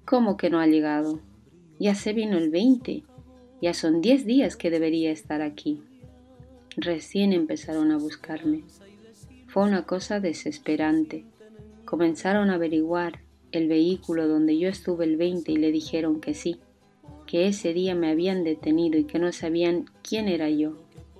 ¿Cómo 0.05 0.37
que 0.37 0.49
no 0.49 0.59
ha 0.59 0.65
llegado? 0.65 1.19
Ya 1.79 1.93
se 1.93 2.13
vino 2.13 2.37
el 2.37 2.49
20 2.49 3.03
ya 3.61 3.73
son 3.73 4.01
diez 4.01 4.25
días 4.25 4.55
que 4.55 4.69
debería 4.69 5.11
estar 5.11 5.41
aquí. 5.41 5.81
Recién 6.77 7.33
empezaron 7.33 7.91
a 7.91 7.97
buscarme. 7.97 8.63
Fue 9.47 9.63
una 9.63 9.85
cosa 9.85 10.19
desesperante. 10.19 11.23
Comenzaron 11.85 12.49
a 12.49 12.55
averiguar 12.55 13.21
el 13.51 13.67
vehículo 13.67 14.27
donde 14.27 14.57
yo 14.57 14.67
estuve 14.67 15.05
el 15.05 15.15
20 15.15 15.51
y 15.51 15.57
le 15.57 15.71
dijeron 15.71 16.19
que 16.19 16.33
sí, 16.33 16.59
que 17.25 17.47
ese 17.47 17.73
día 17.73 17.95
me 17.95 18.09
habían 18.09 18.43
detenido 18.43 18.99
y 18.99 19.05
que 19.05 19.19
no 19.19 19.31
sabían 19.31 19.85
quién 20.01 20.27
era 20.27 20.49
yo 20.49 20.77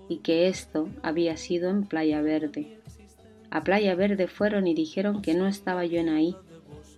y 0.09 0.17
que 0.17 0.47
esto 0.47 0.89
había 1.01 1.37
sido 1.37 1.69
en 1.69 1.85
Playa 1.85 2.21
Verde. 2.21 2.77
A 3.49 3.63
Playa 3.63 3.95
Verde 3.95 4.27
fueron 4.27 4.67
y 4.67 4.73
dijeron 4.73 5.21
que 5.21 5.33
no 5.33 5.47
estaba 5.47 5.85
yo 5.85 5.99
en 5.99 6.09
ahí, 6.09 6.35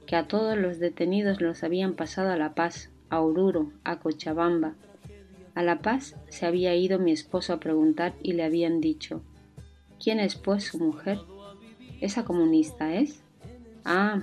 que 0.07 0.15
a 0.15 0.27
todos 0.27 0.57
los 0.57 0.79
detenidos 0.79 1.41
los 1.41 1.63
habían 1.63 1.93
pasado 1.93 2.31
a 2.31 2.37
La 2.37 2.55
Paz, 2.55 2.89
a 3.09 3.21
Oruro, 3.21 3.71
a 3.83 3.99
Cochabamba, 3.99 4.75
a 5.57 5.63
La 5.63 5.81
Paz 5.81 6.15
se 6.29 6.45
había 6.45 6.75
ido 6.75 6.99
mi 6.99 7.11
esposo 7.11 7.51
a 7.51 7.59
preguntar 7.59 8.13
y 8.21 8.33
le 8.33 8.43
habían 8.43 8.79
dicho, 8.79 9.23
¿quién 9.99 10.19
es 10.19 10.35
pues 10.35 10.65
su 10.65 10.77
mujer? 10.77 11.17
¿Esa 11.99 12.25
comunista 12.25 12.93
es? 12.93 13.23
Ah, 13.83 14.21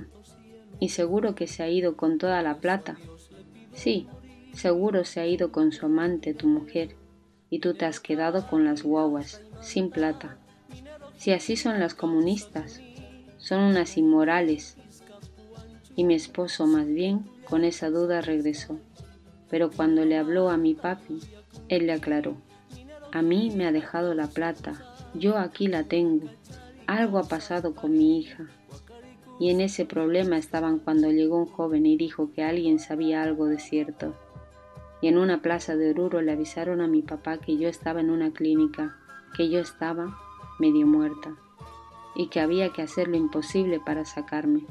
y 0.79 0.89
seguro 0.89 1.35
que 1.35 1.47
se 1.47 1.61
ha 1.61 1.69
ido 1.69 1.97
con 1.97 2.19
toda 2.19 2.41
la 2.41 2.59
plata. 2.59 2.97
Sí, 3.73 4.07
seguro 4.53 5.03
se 5.03 5.19
ha 5.19 5.27
ido 5.27 5.51
con 5.51 5.73
su 5.73 5.87
amante, 5.87 6.33
tu 6.33 6.47
mujer, 6.47 6.95
y 7.49 7.59
tú 7.59 7.73
te 7.73 7.83
has 7.83 7.99
quedado 7.99 8.47
con 8.47 8.63
las 8.63 8.83
guaguas, 8.83 9.41
sin 9.59 9.89
plata. 9.89 10.37
Si 11.17 11.33
así 11.33 11.57
son 11.57 11.81
las 11.81 11.95
comunistas, 11.95 12.79
son 13.39 13.59
unas 13.59 13.97
inmorales. 13.97 14.77
Y 15.97 16.05
mi 16.05 16.13
esposo 16.13 16.65
más 16.65 16.87
bien 16.87 17.25
con 17.43 17.65
esa 17.65 17.89
duda 17.89 18.21
regresó 18.21 18.79
pero 19.49 19.69
cuando 19.71 20.05
le 20.05 20.17
habló 20.17 20.49
a 20.49 20.57
mi 20.57 20.73
papi, 20.73 21.19
él 21.69 21.87
le 21.87 21.93
aclaró, 21.93 22.37
a 23.11 23.21
mí 23.21 23.51
me 23.55 23.65
ha 23.65 23.71
dejado 23.71 24.13
la 24.13 24.27
plata, 24.27 24.73
yo 25.13 25.37
aquí 25.37 25.67
la 25.67 25.83
tengo, 25.83 26.27
algo 26.87 27.17
ha 27.17 27.23
pasado 27.23 27.73
con 27.73 27.91
mi 27.93 28.19
hija. 28.19 28.47
Y 29.39 29.49
en 29.49 29.61
ese 29.61 29.85
problema 29.85 30.37
estaban 30.37 30.79
cuando 30.79 31.11
llegó 31.11 31.37
un 31.37 31.45
joven 31.45 31.85
y 31.85 31.97
dijo 31.97 32.31
que 32.33 32.43
alguien 32.43 32.79
sabía 32.79 33.23
algo 33.23 33.47
de 33.47 33.59
cierto. 33.59 34.13
Y 35.01 35.07
en 35.07 35.17
una 35.17 35.41
plaza 35.41 35.75
de 35.75 35.91
Oruro 35.91 36.21
le 36.21 36.31
avisaron 36.31 36.81
a 36.81 36.87
mi 36.87 37.01
papá 37.01 37.37
que 37.37 37.57
yo 37.57 37.67
estaba 37.67 37.99
en 37.99 38.09
una 38.09 38.31
clínica, 38.31 38.97
que 39.35 39.49
yo 39.49 39.59
estaba 39.59 40.17
medio 40.57 40.87
muerta, 40.87 41.35
y 42.15 42.27
que 42.27 42.39
había 42.39 42.71
que 42.71 42.81
hacer 42.81 43.09
lo 43.09 43.17
imposible 43.17 43.79
para 43.79 44.05
sacarme, 44.05 44.65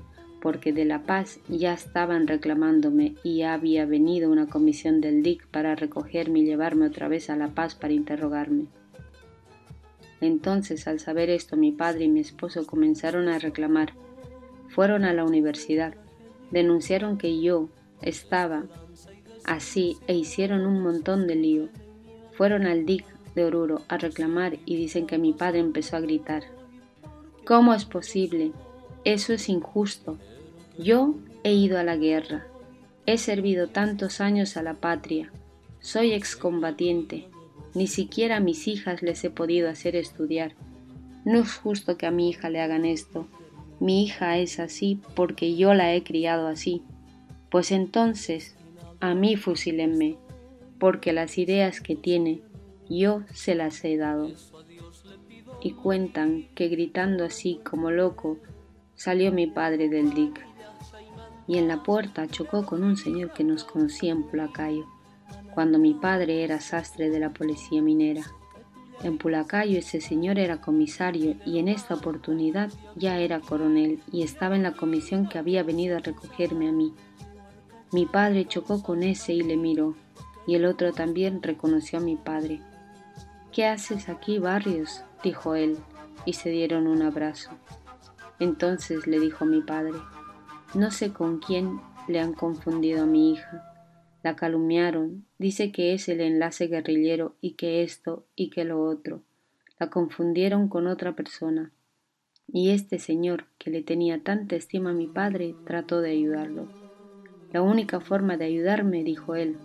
porque 0.44 0.74
de 0.74 0.84
La 0.84 1.04
Paz 1.04 1.40
ya 1.48 1.72
estaban 1.72 2.26
reclamándome 2.26 3.14
y 3.24 3.44
había 3.44 3.86
venido 3.86 4.30
una 4.30 4.46
comisión 4.46 5.00
del 5.00 5.22
DIC 5.22 5.46
para 5.46 5.74
recogerme 5.74 6.40
y 6.40 6.44
llevarme 6.44 6.86
otra 6.86 7.08
vez 7.08 7.30
a 7.30 7.36
La 7.36 7.48
Paz 7.48 7.74
para 7.74 7.94
interrogarme. 7.94 8.66
Entonces, 10.20 10.86
al 10.86 11.00
saber 11.00 11.30
esto, 11.30 11.56
mi 11.56 11.72
padre 11.72 12.04
y 12.04 12.08
mi 12.10 12.20
esposo 12.20 12.66
comenzaron 12.66 13.28
a 13.28 13.38
reclamar. 13.38 13.94
Fueron 14.68 15.06
a 15.06 15.14
la 15.14 15.24
universidad, 15.24 15.94
denunciaron 16.50 17.16
que 17.16 17.40
yo 17.40 17.70
estaba 18.02 18.64
así 19.46 19.96
e 20.08 20.14
hicieron 20.14 20.66
un 20.66 20.82
montón 20.82 21.26
de 21.26 21.36
lío. 21.36 21.68
Fueron 22.32 22.66
al 22.66 22.84
DIC 22.84 23.06
de 23.34 23.46
Oruro 23.46 23.80
a 23.88 23.96
reclamar 23.96 24.58
y 24.66 24.76
dicen 24.76 25.06
que 25.06 25.16
mi 25.16 25.32
padre 25.32 25.60
empezó 25.60 25.96
a 25.96 26.00
gritar. 26.00 26.42
¿Cómo 27.46 27.72
es 27.72 27.86
posible? 27.86 28.52
Eso 29.06 29.32
es 29.32 29.48
injusto. 29.48 30.18
Yo 30.78 31.14
he 31.44 31.52
ido 31.52 31.78
a 31.78 31.84
la 31.84 31.96
guerra. 31.96 32.46
He 33.06 33.16
servido 33.18 33.68
tantos 33.68 34.20
años 34.20 34.56
a 34.56 34.62
la 34.62 34.74
patria. 34.74 35.30
Soy 35.80 36.12
excombatiente. 36.12 37.28
Ni 37.74 37.86
siquiera 37.86 38.36
a 38.36 38.40
mis 38.40 38.66
hijas 38.66 39.02
les 39.02 39.22
he 39.22 39.30
podido 39.30 39.68
hacer 39.68 39.94
estudiar. 39.94 40.54
No 41.24 41.40
es 41.40 41.54
justo 41.54 41.96
que 41.96 42.06
a 42.06 42.10
mi 42.10 42.28
hija 42.28 42.50
le 42.50 42.60
hagan 42.60 42.84
esto. 42.84 43.28
Mi 43.78 44.04
hija 44.04 44.38
es 44.38 44.58
así 44.58 45.00
porque 45.14 45.56
yo 45.56 45.74
la 45.74 45.94
he 45.94 46.02
criado 46.02 46.48
así. 46.48 46.82
Pues 47.50 47.70
entonces, 47.70 48.56
a 48.98 49.14
mí 49.14 49.36
fusílenme, 49.36 50.16
porque 50.80 51.12
las 51.12 51.38
ideas 51.38 51.80
que 51.80 51.94
tiene, 51.94 52.40
yo 52.90 53.22
se 53.32 53.54
las 53.54 53.84
he 53.84 53.96
dado. 53.96 54.32
Y 55.62 55.72
cuentan 55.72 56.48
que 56.54 56.68
gritando 56.68 57.24
así 57.24 57.60
como 57.62 57.90
loco, 57.90 58.38
salió 58.94 59.30
mi 59.30 59.46
padre 59.46 59.88
del 59.88 60.14
DIC. 60.14 60.53
Y 61.46 61.58
en 61.58 61.68
la 61.68 61.82
puerta 61.82 62.26
chocó 62.26 62.64
con 62.64 62.82
un 62.82 62.96
señor 62.96 63.32
que 63.32 63.44
nos 63.44 63.64
conocía 63.64 64.12
en 64.12 64.22
Pulacayo, 64.22 64.86
cuando 65.54 65.78
mi 65.78 65.94
padre 65.94 66.42
era 66.42 66.60
sastre 66.60 67.10
de 67.10 67.20
la 67.20 67.30
policía 67.30 67.82
minera. 67.82 68.22
En 69.02 69.18
Pulacayo 69.18 69.78
ese 69.78 70.00
señor 70.00 70.38
era 70.38 70.60
comisario 70.60 71.36
y 71.44 71.58
en 71.58 71.68
esta 71.68 71.94
oportunidad 71.94 72.70
ya 72.96 73.18
era 73.18 73.40
coronel 73.40 74.00
y 74.10 74.22
estaba 74.22 74.56
en 74.56 74.62
la 74.62 74.72
comisión 74.72 75.28
que 75.28 75.38
había 75.38 75.62
venido 75.62 75.96
a 75.96 76.00
recogerme 76.00 76.68
a 76.68 76.72
mí. 76.72 76.94
Mi 77.92 78.06
padre 78.06 78.46
chocó 78.46 78.82
con 78.82 79.02
ese 79.02 79.34
y 79.34 79.42
le 79.42 79.56
miró, 79.56 79.94
y 80.46 80.54
el 80.54 80.64
otro 80.64 80.92
también 80.92 81.42
reconoció 81.42 81.98
a 81.98 82.02
mi 82.02 82.16
padre. 82.16 82.60
¿Qué 83.52 83.66
haces 83.66 84.08
aquí, 84.08 84.38
Barrios? 84.38 85.04
dijo 85.22 85.54
él, 85.54 85.76
y 86.24 86.32
se 86.32 86.50
dieron 86.50 86.86
un 86.86 87.02
abrazo. 87.02 87.50
Entonces 88.40 89.06
le 89.06 89.20
dijo 89.20 89.44
mi 89.44 89.60
padre, 89.60 89.92
no 90.74 90.90
sé 90.90 91.12
con 91.12 91.38
quién 91.38 91.80
le 92.08 92.20
han 92.20 92.34
confundido 92.34 93.04
a 93.04 93.06
mi 93.06 93.32
hija. 93.32 93.62
La 94.22 94.36
calumniaron, 94.36 95.26
dice 95.38 95.70
que 95.70 95.94
es 95.94 96.08
el 96.08 96.20
enlace 96.20 96.66
guerrillero 96.66 97.36
y 97.40 97.52
que 97.52 97.82
esto 97.82 98.24
y 98.34 98.50
que 98.50 98.64
lo 98.64 98.82
otro. 98.82 99.22
La 99.78 99.90
confundieron 99.90 100.68
con 100.68 100.86
otra 100.86 101.14
persona. 101.14 101.70
Y 102.52 102.70
este 102.70 102.98
señor, 102.98 103.46
que 103.58 103.70
le 103.70 103.82
tenía 103.82 104.22
tanta 104.22 104.56
estima 104.56 104.90
a 104.90 104.94
mi 104.94 105.06
padre, 105.06 105.54
trató 105.64 106.00
de 106.00 106.10
ayudarlo. 106.10 106.68
La 107.52 107.62
única 107.62 108.00
forma 108.00 108.36
de 108.36 108.46
ayudarme, 108.46 109.04
dijo 109.04 109.34
él, 109.34 109.56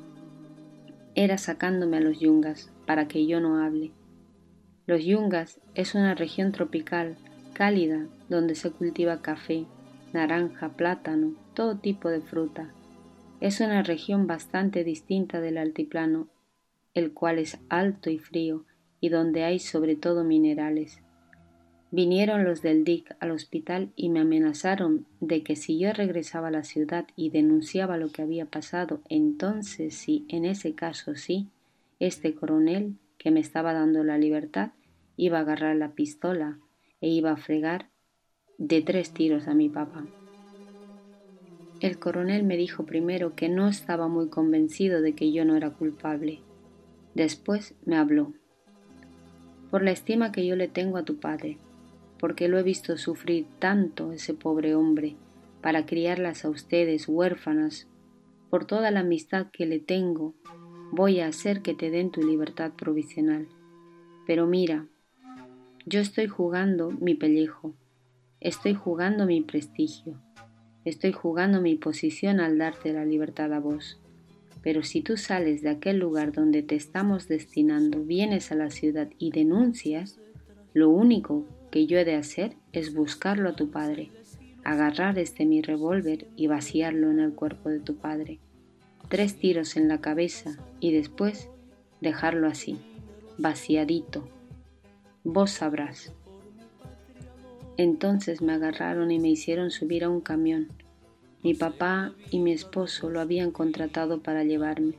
era 1.16 1.38
sacándome 1.38 1.98
a 1.98 2.02
los 2.02 2.20
yungas, 2.20 2.72
para 2.86 3.08
que 3.08 3.26
yo 3.26 3.40
no 3.40 3.64
hable. 3.64 3.92
Los 4.86 5.04
yungas 5.04 5.60
es 5.76 5.96
una 5.96 6.16
región 6.16 6.52
tropical, 6.52 7.18
cálida, 7.54 8.08
donde 8.30 8.56
se 8.56 8.72
cultiva 8.72 9.22
café, 9.22 9.66
naranja, 10.14 10.70
plátano, 10.76 11.36
todo 11.54 11.78
tipo 11.78 12.10
de 12.10 12.22
fruta. 12.22 12.74
Es 13.40 13.62
una 13.62 13.84
región 13.84 14.28
bastante 14.28 14.84
distinta 14.84 15.40
del 15.40 15.58
altiplano, 15.58 16.28
el 16.94 17.14
cual 17.14 17.40
es 17.40 17.60
alto 17.70 18.10
y 18.10 18.18
frío 18.18 18.66
y 19.00 19.10
donde 19.10 19.44
hay 19.44 19.60
sobre 19.60 19.96
todo 19.96 20.24
minerales. 20.24 21.02
Vinieron 21.92 22.44
los 22.44 22.62
del 22.62 22.84
DIC 22.84 23.16
al 23.20 23.32
hospital 23.32 23.92
y 23.96 24.10
me 24.10 24.20
amenazaron 24.20 25.08
de 25.22 25.42
que 25.42 25.56
si 25.56 25.80
yo 25.80 25.92
regresaba 25.92 26.50
a 26.50 26.52
la 26.52 26.64
ciudad 26.64 27.08
y 27.16 27.32
denunciaba 27.32 27.98
lo 27.98 28.12
que 28.12 28.22
había 28.22 28.46
pasado, 28.46 29.02
entonces 29.10 29.96
sí, 29.96 30.26
en 30.30 30.46
ese 30.46 30.76
caso 30.76 31.16
sí, 31.16 31.48
este 32.00 32.36
coronel 32.36 32.96
que 33.18 33.32
me 33.32 33.40
estaba 33.40 33.74
dando 33.74 34.04
la 34.04 34.18
libertad 34.20 34.72
iba 35.18 35.40
a 35.40 35.42
agarrar 35.42 35.76
la 35.76 35.94
pistola 35.94 36.60
e 37.02 37.10
iba 37.10 37.32
a 37.32 37.38
fregar 37.38 37.89
de 38.60 38.82
tres 38.82 39.12
tiros 39.12 39.48
a 39.48 39.54
mi 39.54 39.70
papá. 39.70 40.06
El 41.80 41.98
coronel 41.98 42.44
me 42.44 42.58
dijo 42.58 42.86
primero 42.86 43.34
que 43.34 43.48
no 43.48 43.70
estaba 43.70 44.10
muy 44.10 44.28
convencido 44.28 45.02
de 45.02 45.16
que 45.16 45.32
yo 45.32 45.46
no 45.46 45.56
era 45.56 45.72
culpable. 45.72 46.42
Después 47.16 47.74
me 47.86 47.96
habló. 47.96 48.34
Por 49.72 49.82
la 49.82 49.92
estima 49.92 50.34
que 50.34 50.46
yo 50.46 50.58
le 50.58 50.68
tengo 50.68 50.98
a 50.98 51.06
tu 51.06 51.22
padre, 51.22 51.58
porque 52.20 52.50
lo 52.50 52.60
he 52.60 52.64
visto 52.64 52.98
sufrir 52.98 53.46
tanto 53.60 54.12
ese 54.12 54.34
pobre 54.34 54.76
hombre 54.76 55.16
para 55.62 55.86
criarlas 55.86 56.44
a 56.44 56.50
ustedes 56.50 57.08
huérfanas, 57.08 57.88
por 58.50 58.66
toda 58.66 58.92
la 58.92 59.02
amistad 59.02 59.48
que 59.54 59.66
le 59.66 59.80
tengo, 59.80 60.34
voy 60.92 61.22
a 61.22 61.28
hacer 61.28 61.62
que 61.62 61.76
te 61.76 61.92
den 61.92 62.12
tu 62.12 62.22
libertad 62.22 62.74
provisional. 62.74 63.48
Pero 64.28 64.48
mira, 64.48 64.86
yo 65.86 66.02
estoy 66.02 66.28
jugando 66.28 66.92
mi 66.92 67.16
pellejo, 67.16 67.74
estoy 68.42 68.74
jugando 68.74 69.26
mi 69.26 69.42
prestigio, 69.42 70.20
Estoy 70.86 71.12
jugando 71.12 71.62
mi 71.62 71.76
posición 71.76 72.40
al 72.40 72.58
darte 72.58 72.94
la 72.94 73.04
libertad 73.04 73.54
a 73.54 73.60
vos. 73.60 74.00
Pero 74.62 74.84
si 74.84 75.02
tú 75.02 75.18
sales 75.18 75.62
de 75.62 75.70
aquel 75.70 76.00
lugar 76.00 76.32
donde 76.32 76.64
te 76.64 76.76
estamos 76.76 77.28
destinando, 77.28 78.04
vienes 78.04 78.52
a 78.52 78.56
la 78.56 78.70
ciudad 78.70 79.10
y 79.18 79.32
denuncias, 79.32 80.20
lo 80.74 80.90
único 80.90 81.46
que 81.70 81.86
yo 81.86 81.98
he 82.00 82.06
de 82.06 82.16
hacer 82.16 82.56
es 82.72 82.94
buscarlo 82.94 83.50
a 83.50 83.56
tu 83.56 83.72
padre, 83.72 84.10
agarrar 84.64 85.20
este 85.20 85.46
mi 85.46 85.62
revólver 85.62 86.28
y 86.36 86.48
vaciarlo 86.48 87.12
en 87.12 87.20
el 87.20 87.34
cuerpo 87.34 87.70
de 87.70 87.80
tu 87.80 87.98
padre. 87.98 88.40
Tres 89.10 89.36
tiros 89.36 89.76
en 89.76 89.88
la 89.88 90.02
cabeza 90.02 90.58
y 90.80 90.94
después 90.94 91.50
dejarlo 92.02 92.48
así, 92.48 92.78
vaciadito. 93.38 94.28
Vos 95.24 95.52
sabrás. 95.52 96.14
Entonces 97.80 98.42
me 98.42 98.52
agarraron 98.52 99.10
y 99.10 99.20
me 99.20 99.30
hicieron 99.30 99.72
subir 99.72 100.04
a 100.04 100.10
un 100.10 100.20
camión. 100.20 100.68
Mi 101.44 101.54
papá 101.54 102.12
y 102.30 102.40
mi 102.40 102.52
esposo 102.52 103.10
lo 103.10 103.22
habían 103.22 103.52
contratado 103.52 104.22
para 104.22 104.44
llevarme. 104.44 104.96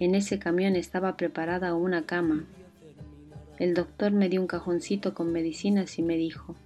En 0.00 0.16
ese 0.16 0.40
camión 0.40 0.74
estaba 0.74 1.16
preparada 1.16 1.76
una 1.76 2.06
cama. 2.06 2.44
El 3.60 3.74
doctor 3.74 4.10
me 4.10 4.28
dio 4.28 4.40
un 4.40 4.48
cajoncito 4.48 5.14
con 5.14 5.30
medicinas 5.30 5.96
y 6.00 6.02
me 6.02 6.16
dijo, 6.16 6.56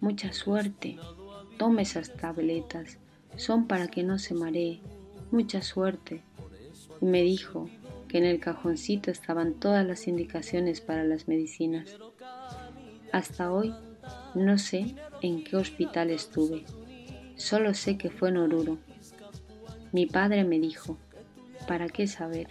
mucha 0.00 0.32
suerte, 0.32 0.96
tome 1.58 1.82
esas 1.82 2.16
tabletas, 2.16 2.96
son 3.36 3.66
para 3.66 3.88
que 3.88 4.04
no 4.04 4.18
se 4.18 4.32
maree, 4.32 4.80
mucha 5.30 5.60
suerte. 5.60 6.22
Y 7.02 7.04
me 7.04 7.20
dijo 7.20 7.68
que 8.08 8.16
en 8.16 8.24
el 8.24 8.40
cajoncito 8.40 9.10
estaban 9.10 9.52
todas 9.52 9.86
las 9.86 10.08
indicaciones 10.08 10.80
para 10.80 11.04
las 11.04 11.28
medicinas. 11.28 11.98
Hasta 13.12 13.52
hoy 13.52 13.74
no 14.34 14.58
sé 14.58 14.94
en 15.22 15.44
qué 15.44 15.56
hospital 15.56 16.10
estuve, 16.10 16.64
solo 17.36 17.74
sé 17.74 17.98
que 17.98 18.10
fue 18.10 18.28
en 18.28 18.36
Oruro. 18.36 18.78
Mi 19.92 20.06
padre 20.06 20.44
me 20.44 20.58
dijo, 20.60 20.98
¿para 21.66 21.88
qué 21.88 22.06
saber? 22.06 22.48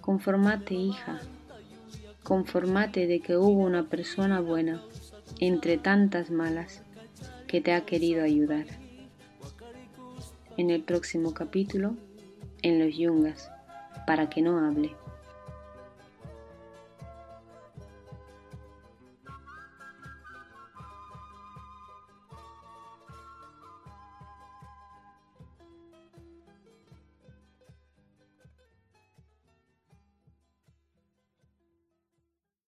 Conformate, 0.00 0.74
hija, 0.74 1.20
conformate 2.24 3.06
de 3.06 3.20
que 3.20 3.36
hubo 3.36 3.62
una 3.62 3.88
persona 3.88 4.40
buena 4.40 4.82
entre 5.38 5.78
tantas 5.78 6.30
malas 6.30 6.82
que 7.46 7.60
te 7.60 7.72
ha 7.72 7.84
querido 7.84 8.22
ayudar. 8.22 8.66
En 10.56 10.70
el 10.70 10.82
próximo 10.82 11.32
capítulo, 11.32 11.96
en 12.62 12.78
los 12.78 12.96
yungas, 12.96 13.50
para 14.06 14.28
que 14.28 14.42
no 14.42 14.58
hable. 14.58 14.94